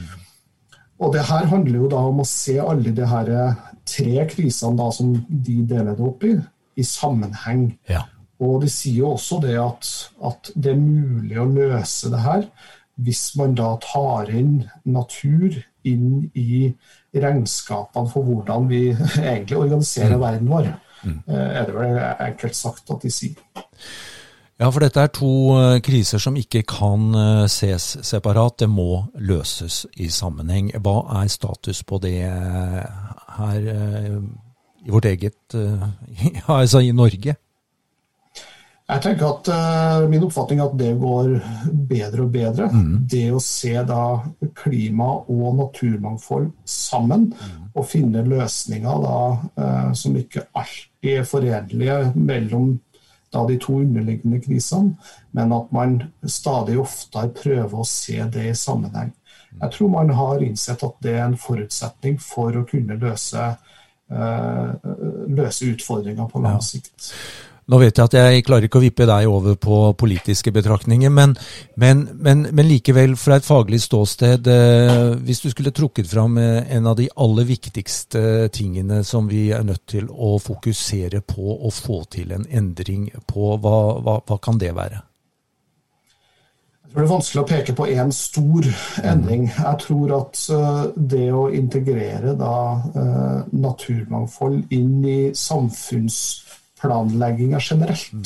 Og 0.98 1.12
det 1.12 1.24
her 1.24 1.46
handler 1.46 1.78
jo 1.78 1.88
da 1.88 1.96
om 1.96 2.20
å 2.20 2.24
se 2.28 2.58
alle 2.60 2.92
de 2.96 3.06
her 3.06 3.54
tre 3.88 4.26
krisene 4.30 4.78
da, 4.78 4.90
som 4.92 5.14
de 5.28 5.62
deler 5.66 5.96
det 5.96 6.06
opp 6.06 6.24
i, 6.24 6.34
i 6.76 6.82
sammenheng. 6.86 7.78
Ja. 7.88 8.04
Og 8.40 8.62
de 8.62 8.70
sier 8.72 9.02
jo 9.02 9.14
også 9.14 9.40
det 9.44 9.56
at, 9.60 9.88
at, 10.24 10.52
det 10.54 10.74
er 10.74 10.80
mulig 10.80 11.40
å 11.40 11.48
løse 11.48 12.12
det 12.12 12.22
her 12.24 12.46
hvis 13.00 13.30
man 13.40 13.54
da 13.56 13.74
tar 13.80 14.28
inn 14.28 14.66
natur 14.84 15.56
inn 15.88 16.26
i 16.36 16.74
regnskapene 17.14 18.10
for 18.12 18.26
hvordan 18.26 18.68
vi 18.70 18.86
egentlig 19.32 19.58
organiserer 19.58 20.16
mm. 20.16 20.22
verden 20.22 20.50
vår. 20.50 20.70
Mm. 21.02 21.20
Eh, 21.26 21.50
er 21.60 21.66
det 21.66 21.74
vel 21.74 22.00
enkelt 22.28 22.56
sagt 22.56 22.90
at 22.90 23.02
de 23.02 23.12
sier. 23.12 23.36
Ja, 24.60 24.68
for 24.68 24.84
dette 24.84 25.00
er 25.00 25.12
to 25.16 25.32
eh, 25.56 25.80
kriser 25.80 26.20
som 26.20 26.36
ikke 26.36 26.62
kan 26.68 27.14
eh, 27.16 27.44
ses 27.48 27.96
separat. 28.06 28.58
Det 28.60 28.68
må 28.68 29.06
løses 29.16 29.86
i 29.96 30.10
sammenheng. 30.12 30.70
Hva 30.76 31.22
er 31.22 31.32
status 31.32 31.82
på 31.88 32.00
det 32.04 32.18
her 32.20 33.70
i 34.80 34.90
vårt 34.90 35.08
eget 35.08 35.56
ja, 36.36 36.60
altså 36.60 36.84
i 36.84 36.92
Norge? 36.92 37.36
Jeg 38.90 39.02
tenker 39.04 39.28
at 39.28 39.48
Min 40.10 40.24
oppfatning 40.26 40.60
er 40.60 40.68
at 40.70 40.76
det 40.80 40.90
går 40.98 41.32
bedre 41.90 42.24
og 42.24 42.32
bedre. 42.34 42.68
Mm. 42.72 42.92
Det 43.10 43.24
å 43.30 43.40
se 43.44 43.74
da 43.86 44.02
klima 44.58 45.12
og 45.30 45.56
naturmangfold 45.60 46.50
sammen, 46.66 47.28
mm. 47.30 47.70
og 47.74 47.86
finne 47.86 48.24
løsninger 48.26 49.04
da, 49.06 49.18
som 49.94 50.16
ikke 50.18 50.48
alltid 50.50 51.20
er 51.20 51.28
forenlige 51.28 51.98
mellom 52.18 52.72
da 53.30 53.46
de 53.46 53.56
to 53.62 53.78
underliggende 53.80 54.40
krisene, 54.42 54.96
men 55.30 55.52
at 55.54 55.72
man 55.72 56.00
stadig 56.26 56.78
oftere 56.80 57.30
prøver 57.34 57.82
å 57.82 57.86
se 57.86 58.18
det 58.32 58.48
i 58.50 58.56
sammenheng. 58.58 59.12
Jeg 59.60 59.74
tror 59.74 59.90
man 59.92 60.10
har 60.14 60.42
innsett 60.42 60.82
at 60.86 60.98
det 61.02 61.14
er 61.16 61.26
en 61.28 61.38
forutsetning 61.38 62.18
for 62.22 62.54
å 62.58 62.64
kunne 62.66 62.98
løse, 62.98 63.46
uh, 64.10 64.90
løse 65.30 65.70
utfordringer 65.74 66.30
på 66.30 66.42
lang 66.42 66.60
sikt. 66.64 67.12
Nå 67.70 67.78
vet 67.78 67.94
jeg 67.94 68.08
at 68.08 68.14
jeg 68.16 68.42
klarer 68.48 68.66
ikke 68.66 68.80
å 68.80 68.82
vippe 68.82 69.06
deg 69.06 69.28
over 69.30 69.54
på 69.60 69.76
politiske 69.98 70.50
betraktninger, 70.54 71.12
men, 71.14 71.36
men, 71.78 72.02
men, 72.18 72.42
men 72.50 72.66
likevel, 72.66 73.14
fra 73.20 73.38
et 73.38 73.46
faglig 73.46 73.78
ståsted, 73.84 74.50
eh, 74.50 75.12
hvis 75.22 75.44
du 75.44 75.50
skulle 75.52 75.70
trukket 75.74 76.10
fram 76.10 76.40
eh, 76.42 76.64
en 76.74 76.90
av 76.90 76.98
de 76.98 77.06
aller 77.14 77.46
viktigste 77.46 78.48
tingene 78.56 79.04
som 79.06 79.30
vi 79.30 79.52
er 79.54 79.62
nødt 79.68 79.84
til 79.92 80.10
å 80.10 80.32
fokusere 80.42 81.22
på 81.22 81.46
og 81.60 81.70
få 81.76 82.02
til 82.10 82.34
en 82.34 82.48
endring 82.50 83.06
på, 83.30 83.54
hva, 83.62 83.78
hva, 84.02 84.18
hva 84.26 84.42
kan 84.42 84.58
det 84.58 84.74
være? 84.74 85.04
Jeg 86.82 86.90
tror 86.90 87.04
det 87.04 87.06
er 87.06 87.14
vanskelig 87.14 87.44
å 87.44 87.48
peke 87.52 87.78
på 87.78 87.90
én 87.94 88.08
stor 88.10 88.66
endring. 89.06 89.46
Jeg 89.46 89.82
tror 89.86 90.16
at 90.18 90.46
eh, 90.58 90.84
det 91.14 91.26
å 91.30 91.46
integrere 91.54 92.34
da, 92.34 92.54
naturmangfold 93.54 94.74
inn 94.74 95.04
i 95.06 95.20
samfunns 95.38 96.24
planlegginga 96.80 97.60
generelt. 97.60 98.12
Mm. 98.12 98.24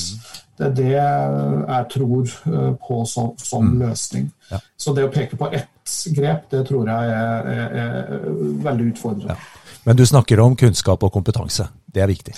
Det 0.55 0.65
er 0.65 0.75
det 0.75 0.91
jeg 0.95 1.87
tror 1.91 2.33
eh, 2.51 2.73
på 2.87 3.01
som, 3.09 3.33
som 3.37 3.67
mm. 3.67 3.77
løsning. 3.83 4.31
Ja. 4.51 4.61
Så 4.77 4.95
det 4.95 5.05
å 5.07 5.11
peke 5.13 5.39
på 5.39 5.51
ett 5.51 5.95
grep, 6.15 6.49
det 6.51 6.63
tror 6.69 6.89
jeg 6.89 7.15
er, 7.19 7.49
er, 7.51 7.77
er 7.83 8.27
veldig 8.65 8.91
utfordrende. 8.93 9.35
Ja. 9.35 9.63
Men 9.85 9.99
du 9.99 10.05
snakker 10.07 10.39
om 10.41 10.55
kunnskap 10.57 11.03
og 11.05 11.13
kompetanse. 11.13 11.67
Det 11.85 12.01
er 12.01 12.09
viktig. 12.09 12.33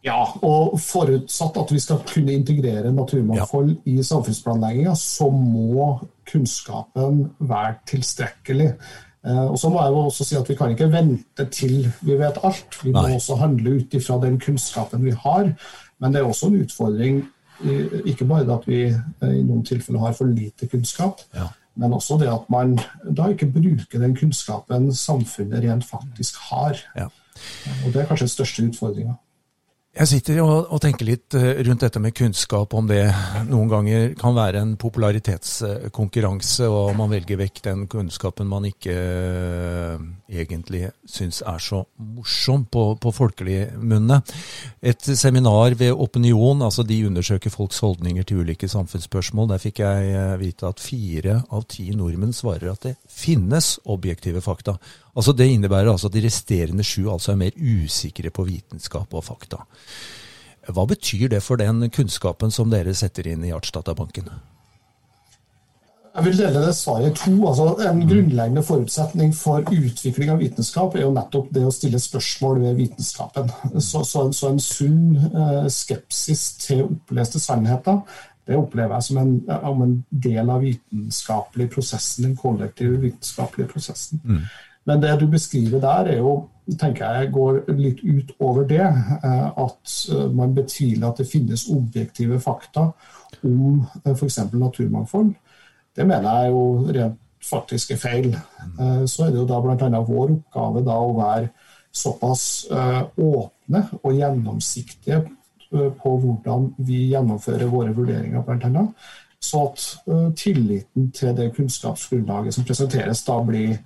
Ja, 0.00 0.22
og 0.46 0.78
forutsatt 0.80 1.58
at 1.60 1.72
vi 1.74 1.80
skal 1.82 2.00
kunne 2.08 2.32
integrere 2.32 2.92
naturmangfold 2.94 3.74
ja. 3.74 3.80
i 3.92 4.04
samfunnsplanlegginga, 4.06 4.94
så 4.96 5.28
må 5.34 5.90
kunnskapen 6.30 7.26
være 7.50 7.74
tilstrekkelig. 7.90 8.70
Eh, 9.26 9.44
og 9.50 9.58
så 9.60 9.68
må 9.68 9.82
jeg 9.82 9.92
jo 9.92 10.04
også 10.06 10.24
si 10.24 10.36
at 10.38 10.48
Vi 10.48 10.56
kan 10.56 10.70
ikke 10.72 10.92
vente 10.92 11.44
til 11.52 11.92
vi 12.00 12.16
vet 12.18 12.40
alt. 12.42 12.78
Vi 12.84 12.92
må 12.92 13.02
Nei. 13.04 13.14
også 13.18 13.36
handle 13.36 13.76
ut 13.80 13.94
ifra 13.94 14.20
den 14.22 14.40
kunnskapen 14.40 15.04
vi 15.04 15.12
har. 15.12 15.52
Men 16.00 16.12
det 16.12 16.20
er 16.20 16.28
også 16.28 16.48
en 16.48 16.62
utfordring, 16.62 17.24
ikke 18.08 18.24
bare 18.24 18.46
at 18.54 18.66
vi 18.68 18.82
eh, 18.88 19.32
i 19.36 19.42
noen 19.44 19.64
tilfeller 19.66 20.00
har 20.00 20.14
for 20.16 20.30
lite 20.30 20.68
kunnskap, 20.70 21.20
ja. 21.36 21.50
men 21.76 21.92
også 21.92 22.16
det 22.20 22.30
at 22.32 22.46
man 22.52 22.78
da 23.04 23.28
ikke 23.28 23.50
bruker 23.52 24.00
den 24.00 24.16
kunnskapen 24.16 24.88
samfunnet 24.96 25.60
rent 25.64 25.84
faktisk 25.84 26.40
har. 26.48 26.80
Ja. 26.96 27.10
Og 27.84 27.92
Det 27.92 28.00
er 28.00 28.08
kanskje 28.08 28.26
den 28.26 28.32
største 28.32 28.64
utfordringa. 28.68 29.18
Jeg 29.90 30.06
sitter 30.06 30.36
og, 30.44 30.68
og, 30.70 30.78
tenker 30.78 31.02
litt 31.08 31.34
eh, 31.34 31.64
rundt 31.66 31.82
dette 31.82 31.98
med 31.98 32.14
kunnskap, 32.14 32.76
om 32.78 32.86
det 32.86 33.00
noen 33.48 33.66
ganger 33.72 34.12
kan 34.18 34.36
være 34.36 34.60
en 34.62 34.76
popularitetskonkurranse, 34.78 36.68
og 36.70 36.92
man 36.94 37.10
velger 37.10 37.40
vekk 37.40 37.58
den 37.64 37.82
kunnskapen 37.90 38.46
man 38.46 38.68
ikke 38.68 38.94
uh, 38.94 40.04
egentlig 40.30 40.84
syns 41.10 41.42
er 41.42 41.58
så 41.58 41.82
morsom 41.98 42.68
på, 42.70 42.84
på 43.02 43.12
folkelig 43.16 43.58
munne. 43.82 44.20
Et 44.78 45.10
seminar 45.18 45.74
ved 45.74 45.90
Opinion, 45.90 46.62
altså 46.62 46.86
de 46.86 47.02
undersøker 47.10 47.50
folks 47.50 47.82
holdninger 47.82 48.22
til 48.22 48.44
ulike 48.44 48.70
samfunnsspørsmål. 48.70 49.50
Der 49.56 49.66
fikk 49.66 49.82
jeg 49.82 50.14
eh, 50.14 50.36
vite 50.38 50.70
at 50.70 50.86
fire 50.86 51.40
av 51.50 51.66
ti 51.66 51.90
nordmenn 51.98 52.36
svarer 52.36 52.70
at 52.76 52.86
det 52.86 52.96
finnes 53.10 53.80
objektive 53.90 54.38
fakta. 54.46 54.78
Altså 55.16 55.32
Det 55.32 55.48
innebærer 55.50 55.90
altså 55.90 56.10
at 56.10 56.14
de 56.14 56.24
resterende 56.26 56.84
sju 56.86 57.10
altså 57.10 57.32
er 57.32 57.40
mer 57.40 57.56
usikre 57.56 58.30
på 58.30 58.46
vitenskap 58.46 59.14
og 59.14 59.24
fakta. 59.24 59.64
Hva 60.70 60.86
betyr 60.86 61.28
det 61.32 61.42
for 61.42 61.58
den 61.58 61.88
kunnskapen 61.90 62.52
som 62.54 62.70
dere 62.70 62.94
setter 62.94 63.26
inn 63.26 63.44
i 63.44 63.52
Artsdatabanken? 63.56 64.28
Jeg 66.10 66.24
vil 66.24 66.38
dele 66.38 66.62
det 66.66 66.74
svaret 66.74 67.12
i 67.12 67.14
to. 67.14 67.32
Altså, 67.46 67.66
en 67.86 68.00
grunnleggende 68.08 68.62
forutsetning 68.66 69.34
for 69.34 69.62
utvikling 69.62 70.32
av 70.32 70.40
vitenskap 70.42 70.96
er 70.96 71.04
jo 71.04 71.12
nettopp 71.14 71.52
det 71.54 71.62
å 71.66 71.74
stille 71.74 72.00
spørsmål 72.02 72.64
ved 72.64 72.80
vitenskapen. 72.80 73.52
Så, 73.78 74.02
så, 74.04 74.24
så 74.34 74.50
en 74.50 74.58
sunn 74.62 75.14
eh, 75.30 75.68
skepsis 75.70 76.42
til 76.64 76.82
oppleste 76.88 77.38
sannheter 77.40 78.02
Det 78.46 78.58
opplever 78.58 78.96
jeg 78.96 79.06
som 79.06 79.20
en, 79.20 79.32
en 79.46 79.94
del 80.10 80.50
av 80.50 80.64
vitenskapelig 80.64 81.68
prosessen, 81.70 82.26
den 82.26 82.36
kollektive 82.36 82.98
vitenskapelige 82.98 83.70
prosessen. 83.70 84.20
Mm. 84.24 84.42
Men 84.88 85.02
det 85.02 85.20
du 85.20 85.26
beskriver 85.28 85.80
der, 85.80 86.08
er 86.14 86.18
jo, 86.18 86.34
tenker 86.80 87.16
jeg, 87.18 87.32
går 87.34 87.60
litt 87.76 88.02
utover 88.04 88.66
det. 88.68 88.86
Eh, 88.86 89.48
at 89.64 89.96
eh, 90.12 90.28
man 90.36 90.54
betviler 90.56 91.10
at 91.10 91.20
det 91.20 91.28
finnes 91.28 91.66
objektive 91.72 92.40
fakta 92.40 92.90
om 93.44 93.82
eh, 94.04 94.14
f.eks. 94.14 94.38
naturmangfold. 94.52 95.34
Det 95.96 96.06
mener 96.06 96.44
jeg 96.44 96.54
jo 96.54 96.64
rent 96.96 97.18
faktisk 97.40 97.94
er 97.94 97.96
feil. 97.96 98.34
Så 99.08 99.24
er 99.24 99.30
det 99.32 99.38
jo 99.40 99.46
da 99.48 99.56
bl.a. 99.64 100.00
vår 100.04 100.34
oppgave 100.34 100.82
da 100.84 100.96
å 101.00 101.14
være 101.16 101.46
såpass 101.88 102.42
åpne 102.68 103.80
og 103.96 104.12
gjennomsiktige 104.12 105.22
på 105.70 106.12
hvordan 106.20 106.66
vi 106.84 106.98
gjennomfører 107.14 107.72
våre 107.72 107.94
vurderinger, 107.96 108.44
bl.a. 108.44 108.84
Så 109.40 109.62
at 109.70 109.86
tilliten 110.36 111.08
til 111.16 111.32
det 111.40 111.48
kunnskapsgrunnlaget 111.56 112.58
som 112.58 112.68
presenteres, 112.68 113.24
da 113.24 113.40
blir 113.48 113.78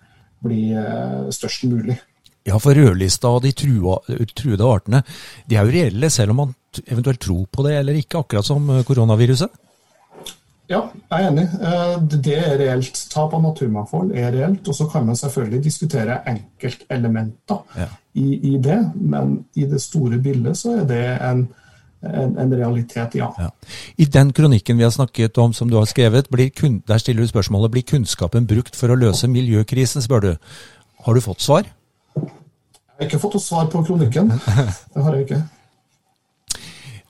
bli 0.44 0.66
eh, 0.78 1.24
størst 1.34 1.66
mulig. 1.70 1.98
Ja, 2.44 2.58
for 2.60 2.76
rødlista 2.76 3.30
og 3.32 3.44
de 3.46 3.54
truede 3.56 4.68
artene, 4.68 5.00
de 5.48 5.56
er 5.56 5.64
jo 5.64 5.72
reelle 5.72 6.10
selv 6.12 6.34
om 6.34 6.42
man 6.42 6.54
eventuelt 6.84 7.22
tror 7.24 7.46
på 7.50 7.64
det 7.66 7.78
eller 7.78 7.96
ikke, 7.96 8.20
akkurat 8.20 8.46
som 8.46 8.68
eh, 8.70 8.84
koronaviruset? 8.84 9.60
Ja, 10.68 10.80
jeg 11.10 11.24
er 11.24 11.26
enig. 11.28 11.44
Eh, 11.60 11.96
det 12.24 12.36
er 12.38 12.54
reelt. 12.60 13.00
Tap 13.12 13.34
av 13.36 13.42
naturmangfold 13.44 14.14
er 14.16 14.32
reelt. 14.32 14.68
Og 14.68 14.76
så 14.76 14.86
kan 14.88 15.04
man 15.06 15.18
selvfølgelig 15.18 15.64
diskutere 15.64 16.22
enkeltelementer 16.30 17.80
ja. 17.80 17.90
i, 18.16 18.28
i, 18.54 18.54
det, 18.64 18.78
men 18.96 19.36
i 19.54 19.68
det 19.68 19.82
store 19.84 20.20
bildet 20.24 20.56
så 20.60 20.78
er 20.80 20.88
det 20.88 21.04
en, 21.20 21.44
en, 22.04 22.36
en 22.38 22.54
realitet, 22.54 23.16
ja. 23.18 23.30
ja. 23.38 23.50
I 23.96 24.04
den 24.04 24.32
kronikken 24.32 24.78
vi 24.78 24.84
har 24.86 24.92
snakket 24.94 25.38
om, 25.38 25.52
som 25.52 25.70
du 25.70 25.76
har 25.76 25.88
skrevet, 25.90 26.28
kun, 26.56 26.82
der 26.86 26.98
stiller 26.98 27.24
du 27.24 27.28
spørsmålet 27.28 27.70
blir 27.70 27.86
kunnskapen 27.88 28.46
brukt 28.46 28.76
for 28.76 28.92
å 28.92 28.98
løse 28.98 29.30
miljøkrisen, 29.30 30.04
spør 30.04 30.20
du. 30.20 30.32
Har 31.04 31.14
du 31.14 31.20
fått 31.20 31.44
svar? 31.44 31.68
Jeg 32.14 33.00
har 33.00 33.08
ikke 33.08 33.22
fått 33.24 33.36
noe 33.36 33.42
svar 33.42 33.68
på 33.72 33.82
kronikken. 33.84 34.30
Det 34.94 35.02
har 35.02 35.16
jeg 35.16 35.26
ikke. 35.26 35.42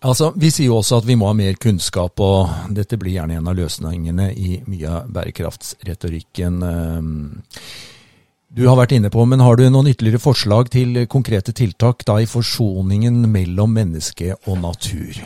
Altså, 0.05 0.33
Vi 0.37 0.51
sier 0.53 0.69
jo 0.69 0.79
også 0.83 0.99
at 1.01 1.07
vi 1.09 1.17
må 1.17 1.29
ha 1.31 1.37
mer 1.37 1.57
kunnskap, 1.61 2.21
og 2.21 2.73
dette 2.77 2.99
blir 3.01 3.17
gjerne 3.17 3.39
en 3.39 3.49
av 3.49 3.57
løsningene 3.57 4.31
i 4.37 4.59
mye 4.69 4.91
av 4.91 5.09
bærekraftsretorikken. 5.13 6.61
Du 8.55 8.69
har 8.69 8.77
vært 8.79 8.93
inne 8.95 9.11
på, 9.11 9.25
men 9.27 9.43
har 9.43 9.59
du 9.59 9.65
noen 9.67 9.89
ytterligere 9.91 10.23
forslag 10.23 10.69
til 10.71 11.01
konkrete 11.11 11.51
tiltak 11.57 12.05
da 12.07 12.21
i 12.23 12.29
forsoningen 12.31 13.25
mellom 13.27 13.73
menneske 13.75 14.37
og 14.47 14.61
natur? 14.63 15.19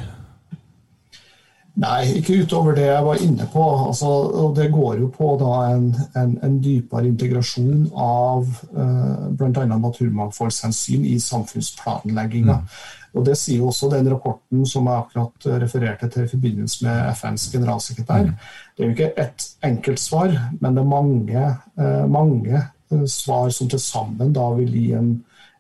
Nei, 1.79 2.07
ikke 2.19 2.41
utover 2.43 2.75
det 2.75 2.87
jeg 2.89 3.03
var 3.07 3.21
inne 3.23 3.45
på. 3.53 3.65
Altså, 3.85 4.09
og 4.43 4.57
det 4.57 4.71
går 4.73 5.03
jo 5.03 5.11
på 5.15 5.35
en, 5.45 5.91
en, 6.17 6.33
en, 6.43 6.57
dypere 6.65 7.07
integrasjon 7.07 7.85
av 7.93 8.49
eh, 8.73 9.29
bl.a. 9.39 9.67
naturmangfoldshensyn 9.69 11.05
i 11.07 11.19
samfunnsplanlegginga. 11.23 12.57
Mm. 12.65 12.81
Og 13.13 13.29
Det 13.29 13.37
sier 13.39 13.61
jo 13.61 13.69
også 13.69 13.93
den 13.93 14.09
rapporten 14.11 14.65
som 14.67 14.89
jeg 14.89 15.05
akkurat 15.05 15.47
refererte 15.67 16.09
til 16.13 16.25
i 16.25 16.33
forbindelse 16.33 16.89
med 16.89 17.13
FNs 17.21 17.47
generalsekretær. 17.53 18.27
Mm. 18.27 18.35
Det 18.75 18.85
er 18.85 18.91
jo 18.91 18.97
ikke 18.97 19.13
ett 19.21 19.47
enkeltsvar, 19.69 20.35
men 20.59 20.75
det 20.75 20.83
er 20.83 20.93
mange, 20.97 21.47
eh, 21.79 22.05
mange 22.09 22.65
svar 23.07 23.51
som 23.51 23.69
til 23.69 23.81
sammen 23.81 24.33
da 24.33 24.47
vil 24.57 24.73
gi 24.73 24.93
en, 24.97 25.13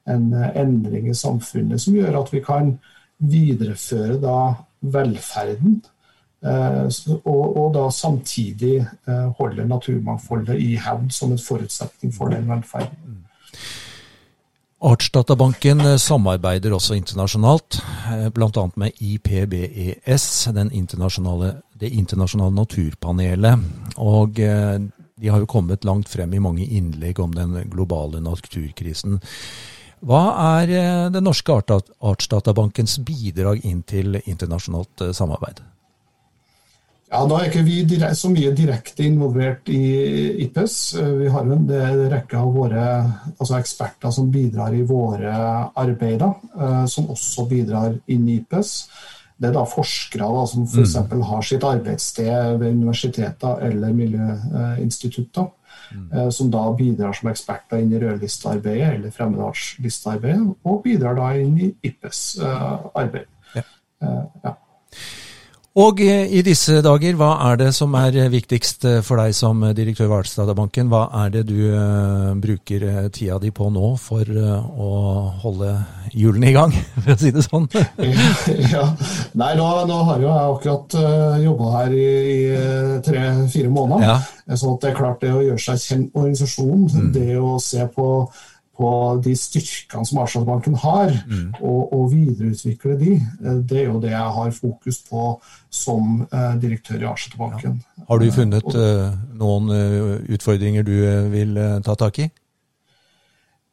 en, 0.08 0.32
endring 0.54 1.08
i 1.10 1.16
samfunnet 1.16 1.80
som 1.80 1.96
gjør 1.96 2.22
at 2.22 2.32
vi 2.32 2.42
kan 2.44 2.76
videreføre 3.18 4.18
da 4.22 4.38
velferden. 4.80 5.80
Eh, 6.38 6.86
og, 7.24 7.56
og, 7.56 7.74
da 7.74 7.88
samtidig 7.90 8.76
eh, 8.78 9.28
holde 9.40 9.66
naturmangfoldet 9.66 10.60
i 10.62 10.76
hevd 10.78 11.10
som 11.10 11.32
en 11.34 11.42
forutsetning 11.42 12.14
for 12.14 12.30
den 12.30 12.46
velferden. 12.50 13.24
Artsdatabanken 14.78 15.82
eh, 15.82 15.96
samarbeider 15.98 16.76
også 16.76 16.94
internasjonalt, 16.94 17.80
bl.a. 18.34 18.68
med 18.78 19.02
IPBES, 19.02 20.46
internasjonale, 20.70 21.56
det 21.80 21.90
internasjonale 21.90 22.54
naturpanelet. 22.54 23.66
Og 23.98 24.38
de 25.20 25.28
har 25.28 25.42
jo 25.42 25.50
kommet 25.50 25.84
langt 25.84 26.08
frem 26.08 26.34
i 26.34 26.42
mange 26.42 26.66
innlegg 26.66 27.20
om 27.20 27.34
den 27.34 27.56
globale 27.70 28.20
naturkrisen. 28.22 29.18
Hva 30.06 30.20
er 30.58 30.70
eh, 30.70 31.06
den 31.10 31.26
norske 31.26 31.56
Artsdatabankens 31.58 33.00
bidrag 33.02 33.64
inn 33.66 33.82
til 33.82 34.20
internasjonalt 34.20 35.08
eh, 35.08 35.16
samarbeid? 35.16 35.64
Ja, 37.08 37.24
Da 37.24 37.38
er 37.38 37.48
ikke 37.48 37.64
vi 37.64 37.80
så 38.14 38.28
mye 38.30 38.52
direkte 38.52 39.02
involvert 39.08 39.68
i 39.72 40.44
IPES. 40.44 40.78
Eh, 41.00 41.12
vi 41.24 41.32
har 41.34 41.42
en 41.42 41.66
rekke 42.14 42.38
av 42.38 42.54
våre 42.54 42.86
altså 43.34 43.58
eksperter 43.58 44.14
som 44.14 44.30
bidrar 44.30 44.76
i 44.76 44.86
våre 44.86 45.34
arbeider, 45.74 46.86
som 46.86 47.10
også 47.10 47.48
bidrar 47.50 47.98
inn 48.06 48.28
i 48.28 48.38
IPES 48.38 48.74
det 49.38 49.48
er 49.48 49.54
da 49.54 49.62
forskere 49.68 50.26
da, 50.34 50.42
som 50.50 50.66
f.eks. 50.66 50.96
Mm. 50.98 51.22
har 51.30 51.46
sitt 51.46 51.64
arbeidssted 51.66 52.58
ved 52.58 52.74
universiteter 52.74 53.62
eller 53.68 53.94
miljøinstitutter, 53.94 55.46
mm. 55.94 56.06
Eh, 56.12 56.30
som 56.34 56.50
da 56.50 56.64
bidrar 56.78 57.14
som 57.14 57.30
eksperter 57.30 57.82
inn 57.82 57.92
i 57.94 58.00
rødlistearbeidet 58.02 58.94
eller 58.96 59.14
fremmedartslistearbeidet, 59.14 60.56
og 60.64 60.80
bidrar 60.84 61.18
da 61.20 61.30
inn 61.38 61.54
i 61.58 61.70
IPPES 61.86 62.22
uh, 62.42 62.88
arbeid. 62.98 63.30
Ja. 63.54 63.62
Uh, 64.02 64.24
ja. 64.42 64.56
Og 65.78 66.00
i 66.02 66.40
disse 66.42 66.80
dager, 66.82 67.14
hva 67.14 67.28
er 67.50 67.58
det 67.60 67.68
som 67.76 67.92
er 67.94 68.16
viktigst 68.32 68.82
for 69.06 69.20
deg 69.20 69.34
som 69.36 69.60
direktør 69.76 70.08
ved 70.08 70.24
Artsdatabanken? 70.24 70.88
Hva 70.90 71.04
er 71.20 71.30
det 71.36 71.44
du 71.46 71.60
bruker 72.42 73.06
tida 73.14 73.38
di 73.38 73.52
på 73.54 73.68
nå 73.70 73.92
for 74.02 74.26
å 74.26 74.88
holde 75.44 75.76
hjulene 76.10 76.50
i 76.50 76.56
gang, 76.56 76.74
for 77.04 77.14
å 77.14 77.18
si 77.20 77.30
det 77.34 77.46
sånn? 77.46 77.68
ja, 78.74 78.88
Nei, 79.38 79.52
nå, 79.58 79.68
nå, 79.86 80.00
har 80.10 80.22
jo 80.24 80.28
jeg 80.28 80.52
akkurat 80.56 80.98
uh, 80.98 81.38
jobba 81.44 81.72
her 81.76 81.94
i, 81.94 82.10
i 82.34 83.00
tre-fire 83.06 83.70
måneder. 83.70 84.06
Ja. 84.08 84.56
Så 84.58 84.74
det 84.82 84.90
er 84.90 84.98
klart 84.98 85.22
det 85.22 85.34
å 85.34 85.44
gjøre 85.44 85.62
seg 85.62 85.82
kjent 85.84 86.08
med 86.10 86.22
organisasjonen, 86.24 86.86
mm. 86.90 87.10
det 87.14 87.34
å 87.38 87.58
se 87.62 87.86
på 87.94 88.08
på 88.78 88.90
de 89.24 89.34
styrkene 89.36 90.06
som 90.06 90.20
Arsenalbanken 90.22 90.76
har, 90.78 91.12
mm. 91.26 91.46
og, 91.58 91.92
og, 91.92 92.04
videreutvikle 92.12 92.98
de. 93.00 93.14
Eh, 93.18 93.60
det 93.68 93.80
er 93.82 93.88
jo 93.88 94.00
det 94.02 94.12
jeg 94.12 94.34
har 94.38 94.52
fokus 94.54 95.00
på 95.08 95.24
som 95.70 96.20
eh, 96.28 96.52
direktør 96.62 97.02
i 97.02 97.08
Arsenalbanken. 97.10 97.80
Ja. 97.82 98.04
Har 98.08 98.22
du 98.22 98.30
funnet 98.32 98.68
uh, 98.78 99.10
noen 99.36 99.72
utfordringer 100.32 100.86
du 100.86 100.94
vil 101.34 101.58
ta 101.84 101.96
tak 101.98 102.22
i? 102.24 102.28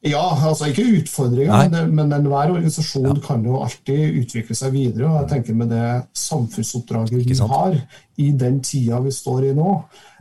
Ja, 0.06 0.24
altså 0.48 0.68
ikke 0.70 0.84
utfordringer, 1.00 1.68
men, 1.72 1.94
men 1.96 2.14
enhver 2.14 2.52
organisasjon 2.54 3.08
ja. 3.10 3.20
kan 3.24 3.44
jo 3.46 3.60
alltid 3.64 4.20
utvikle 4.22 4.56
seg 4.58 4.74
videre. 4.74 5.08
og 5.08 5.16
jeg 5.20 5.30
tenker 5.34 5.58
Med 5.58 5.72
det 5.74 5.86
samfunnsoppdraget 6.16 7.26
vi 7.26 7.38
har 7.52 7.78
i 8.16 8.30
den 8.32 8.60
tida 8.64 9.00
vi 9.04 9.12
står 9.12 9.50
i 9.50 9.54
nå, 9.56 9.72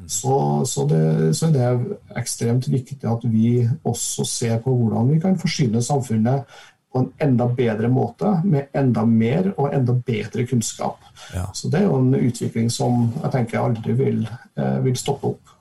mm. 0.01 0.07
så, 0.11 0.37
så, 0.67 0.83
det, 0.89 1.03
så, 1.37 1.47
er 1.47 1.53
det 1.55 1.99
ekstremt 2.19 2.67
viktig 2.67 2.99
at 3.07 3.23
vi 3.31 3.61
også 3.87 4.25
ser 4.27 4.57
på 4.63 4.73
hvordan 4.75 5.13
vi 5.13 5.19
kan 5.23 5.37
forsyne 5.39 5.83
samfunnet 5.83 6.57
på 6.95 6.99
en 7.03 7.09
enda 7.19 7.47
bedre 7.51 7.89
måte, 7.91 8.29
med 8.43 8.71
enda 8.75 9.03
mer 9.05 9.49
og 9.57 9.73
enda 9.75 9.93
bedre 10.07 10.45
kunnskap. 10.47 11.01
Ja. 11.35 11.49
Så 11.53 11.67
Det 11.69 11.81
er 11.81 11.89
jo 11.89 11.97
en 11.99 12.15
utvikling 12.15 12.69
som 12.71 13.09
jeg 13.21 13.31
tenker 13.33 13.59
aldri 13.59 13.95
vil, 13.99 14.21
eh, 14.55 14.77
vil 14.83 14.95
stoppe 14.95 15.33
opp. 15.33 15.54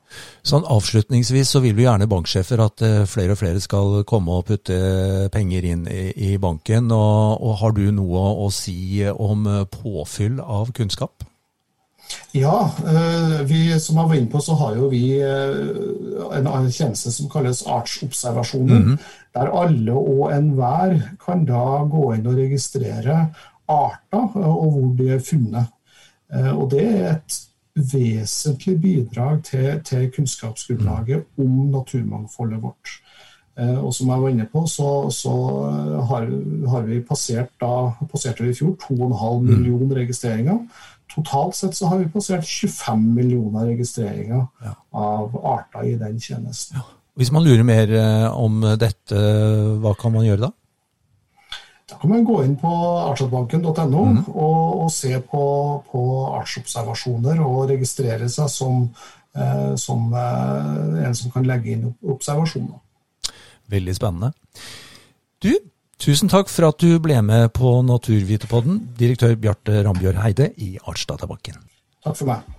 Sånn 0.44 0.66
Avslutningsvis 0.68 1.54
så 1.54 1.62
vil 1.64 1.76
vi 1.76 1.86
gjerne 1.86 2.08
banksjefer 2.10 2.60
at 2.60 2.82
eh, 2.84 3.04
flere 3.08 3.32
og 3.32 3.40
flere 3.40 3.62
skal 3.64 4.02
komme 4.08 4.34
og 4.38 4.48
putte 4.50 4.76
penger 5.32 5.64
inn 5.70 5.86
i, 5.88 6.10
i 6.12 6.34
banken. 6.40 6.90
Og, 6.92 7.38
og, 7.40 7.54
Har 7.62 7.72
du 7.76 7.86
noe 7.96 8.24
å 8.44 8.50
si 8.52 9.00
om 9.08 9.46
påfyll 9.72 10.42
av 10.42 10.74
kunnskap? 10.76 11.24
Ja, 12.36 12.58
eh, 12.84 13.38
vi, 13.48 13.62
som 13.80 13.96
jeg 14.02 14.10
var 14.10 14.18
inne 14.18 14.30
på, 14.30 14.42
så 14.44 14.58
har 14.60 14.76
jo 14.76 14.90
vi 14.92 15.16
eh, 15.24 16.28
en 16.36 16.68
tjeneste 16.68 17.12
som 17.14 17.30
kalles 17.32 17.64
artsobservasjoner. 17.64 18.82
Mm 18.82 18.92
-hmm. 18.92 18.98
Der 19.34 19.50
alle 19.62 19.92
og 19.92 20.32
enhver 20.32 21.00
kan 21.24 21.44
da 21.44 21.88
gå 21.88 22.12
inn 22.14 22.26
og 22.26 22.36
registrere 22.36 23.34
arter 23.68 24.36
og 24.36 24.70
hvor 24.72 24.94
de 24.98 25.08
er 25.14 25.18
funnet. 25.18 25.66
Og 26.34 26.70
det 26.70 26.84
er 26.84 27.10
et 27.10 27.40
vesentlig 27.74 28.76
bidrag 28.80 29.42
til, 29.44 29.80
til 29.84 30.10
kunnskapsgrunnlaget 30.14 31.24
om 31.38 31.56
naturmangfoldet 31.74 32.62
vårt. 32.62 32.98
Eh, 33.58 33.78
og 33.78 33.94
som 33.94 34.10
jeg 34.10 34.22
var 34.22 34.34
inne 34.34 34.46
på, 34.50 34.64
så, 34.70 34.88
så 35.14 35.34
har, 36.08 36.26
har, 36.70 36.88
vi 36.88 37.00
passert 37.06 37.52
da, 37.62 37.92
passerte 38.10 38.44
vi 38.44 38.50
i 38.50 38.58
fjor 38.58 38.74
2,5 38.82 38.98
mm. 38.98 39.46
millioner 39.50 40.02
registreringer. 40.02 40.58
Totalt 41.14 41.54
sett 41.58 41.76
så 41.78 41.90
har 41.90 42.02
vi 42.02 42.10
passert 42.10 42.46
25 42.46 43.06
millioner 43.14 43.68
registreringer 43.70 44.46
ja. 44.64 44.74
av 44.90 45.38
arter 45.38 45.90
i 45.92 45.96
den 46.00 46.20
tjenesten. 46.20 46.80
Ja. 46.80 46.86
Hvis 47.14 47.30
man 47.30 47.44
lurer 47.46 47.62
mer 47.62 47.90
eh, 47.94 48.26
om 48.34 48.62
dette, 48.78 49.18
hva 49.82 49.94
kan 49.98 50.14
man 50.14 50.26
gjøre 50.26 50.48
da? 50.48 50.54
Da 51.94 52.00
kan 52.00 52.10
man 52.10 52.24
gå 52.26 52.40
inn 52.42 52.56
på 52.58 52.70
artsdatabanken.no 52.98 54.04
mm. 54.04 54.16
og, 54.34 54.62
og, 54.82 54.88
se 54.90 55.14
på, 55.22 55.42
på 55.86 56.00
artsobservasjoner 56.40 57.38
og 57.44 57.68
registrere 57.70 58.26
seg 58.32 58.50
som, 58.50 58.80
eh, 59.38 59.76
som 59.78 60.08
eh, 60.18 61.04
en 61.06 61.14
som 61.14 61.30
kan 61.30 61.46
legge 61.46 61.70
inn 61.76 61.86
observasjoner. 62.02 62.80
Veldig 63.70 63.94
spennende. 63.94 64.32
Du, 65.38 65.52
tusen 66.02 66.32
takk 66.32 66.50
for 66.50 66.72
at 66.72 66.82
du 66.82 66.98
ble 67.04 67.20
med 67.22 67.52
på 67.54 67.76
Naturvitepodden, 67.86 68.82
direktør 68.98 69.38
Bjarte 69.38 69.84
Rambjørg 69.86 70.18
Heide 70.24 70.50
i 70.58 70.74
Artsdatabanken. 70.82 71.62
Takk 72.02 72.18
for 72.18 72.34
meg. 72.34 72.54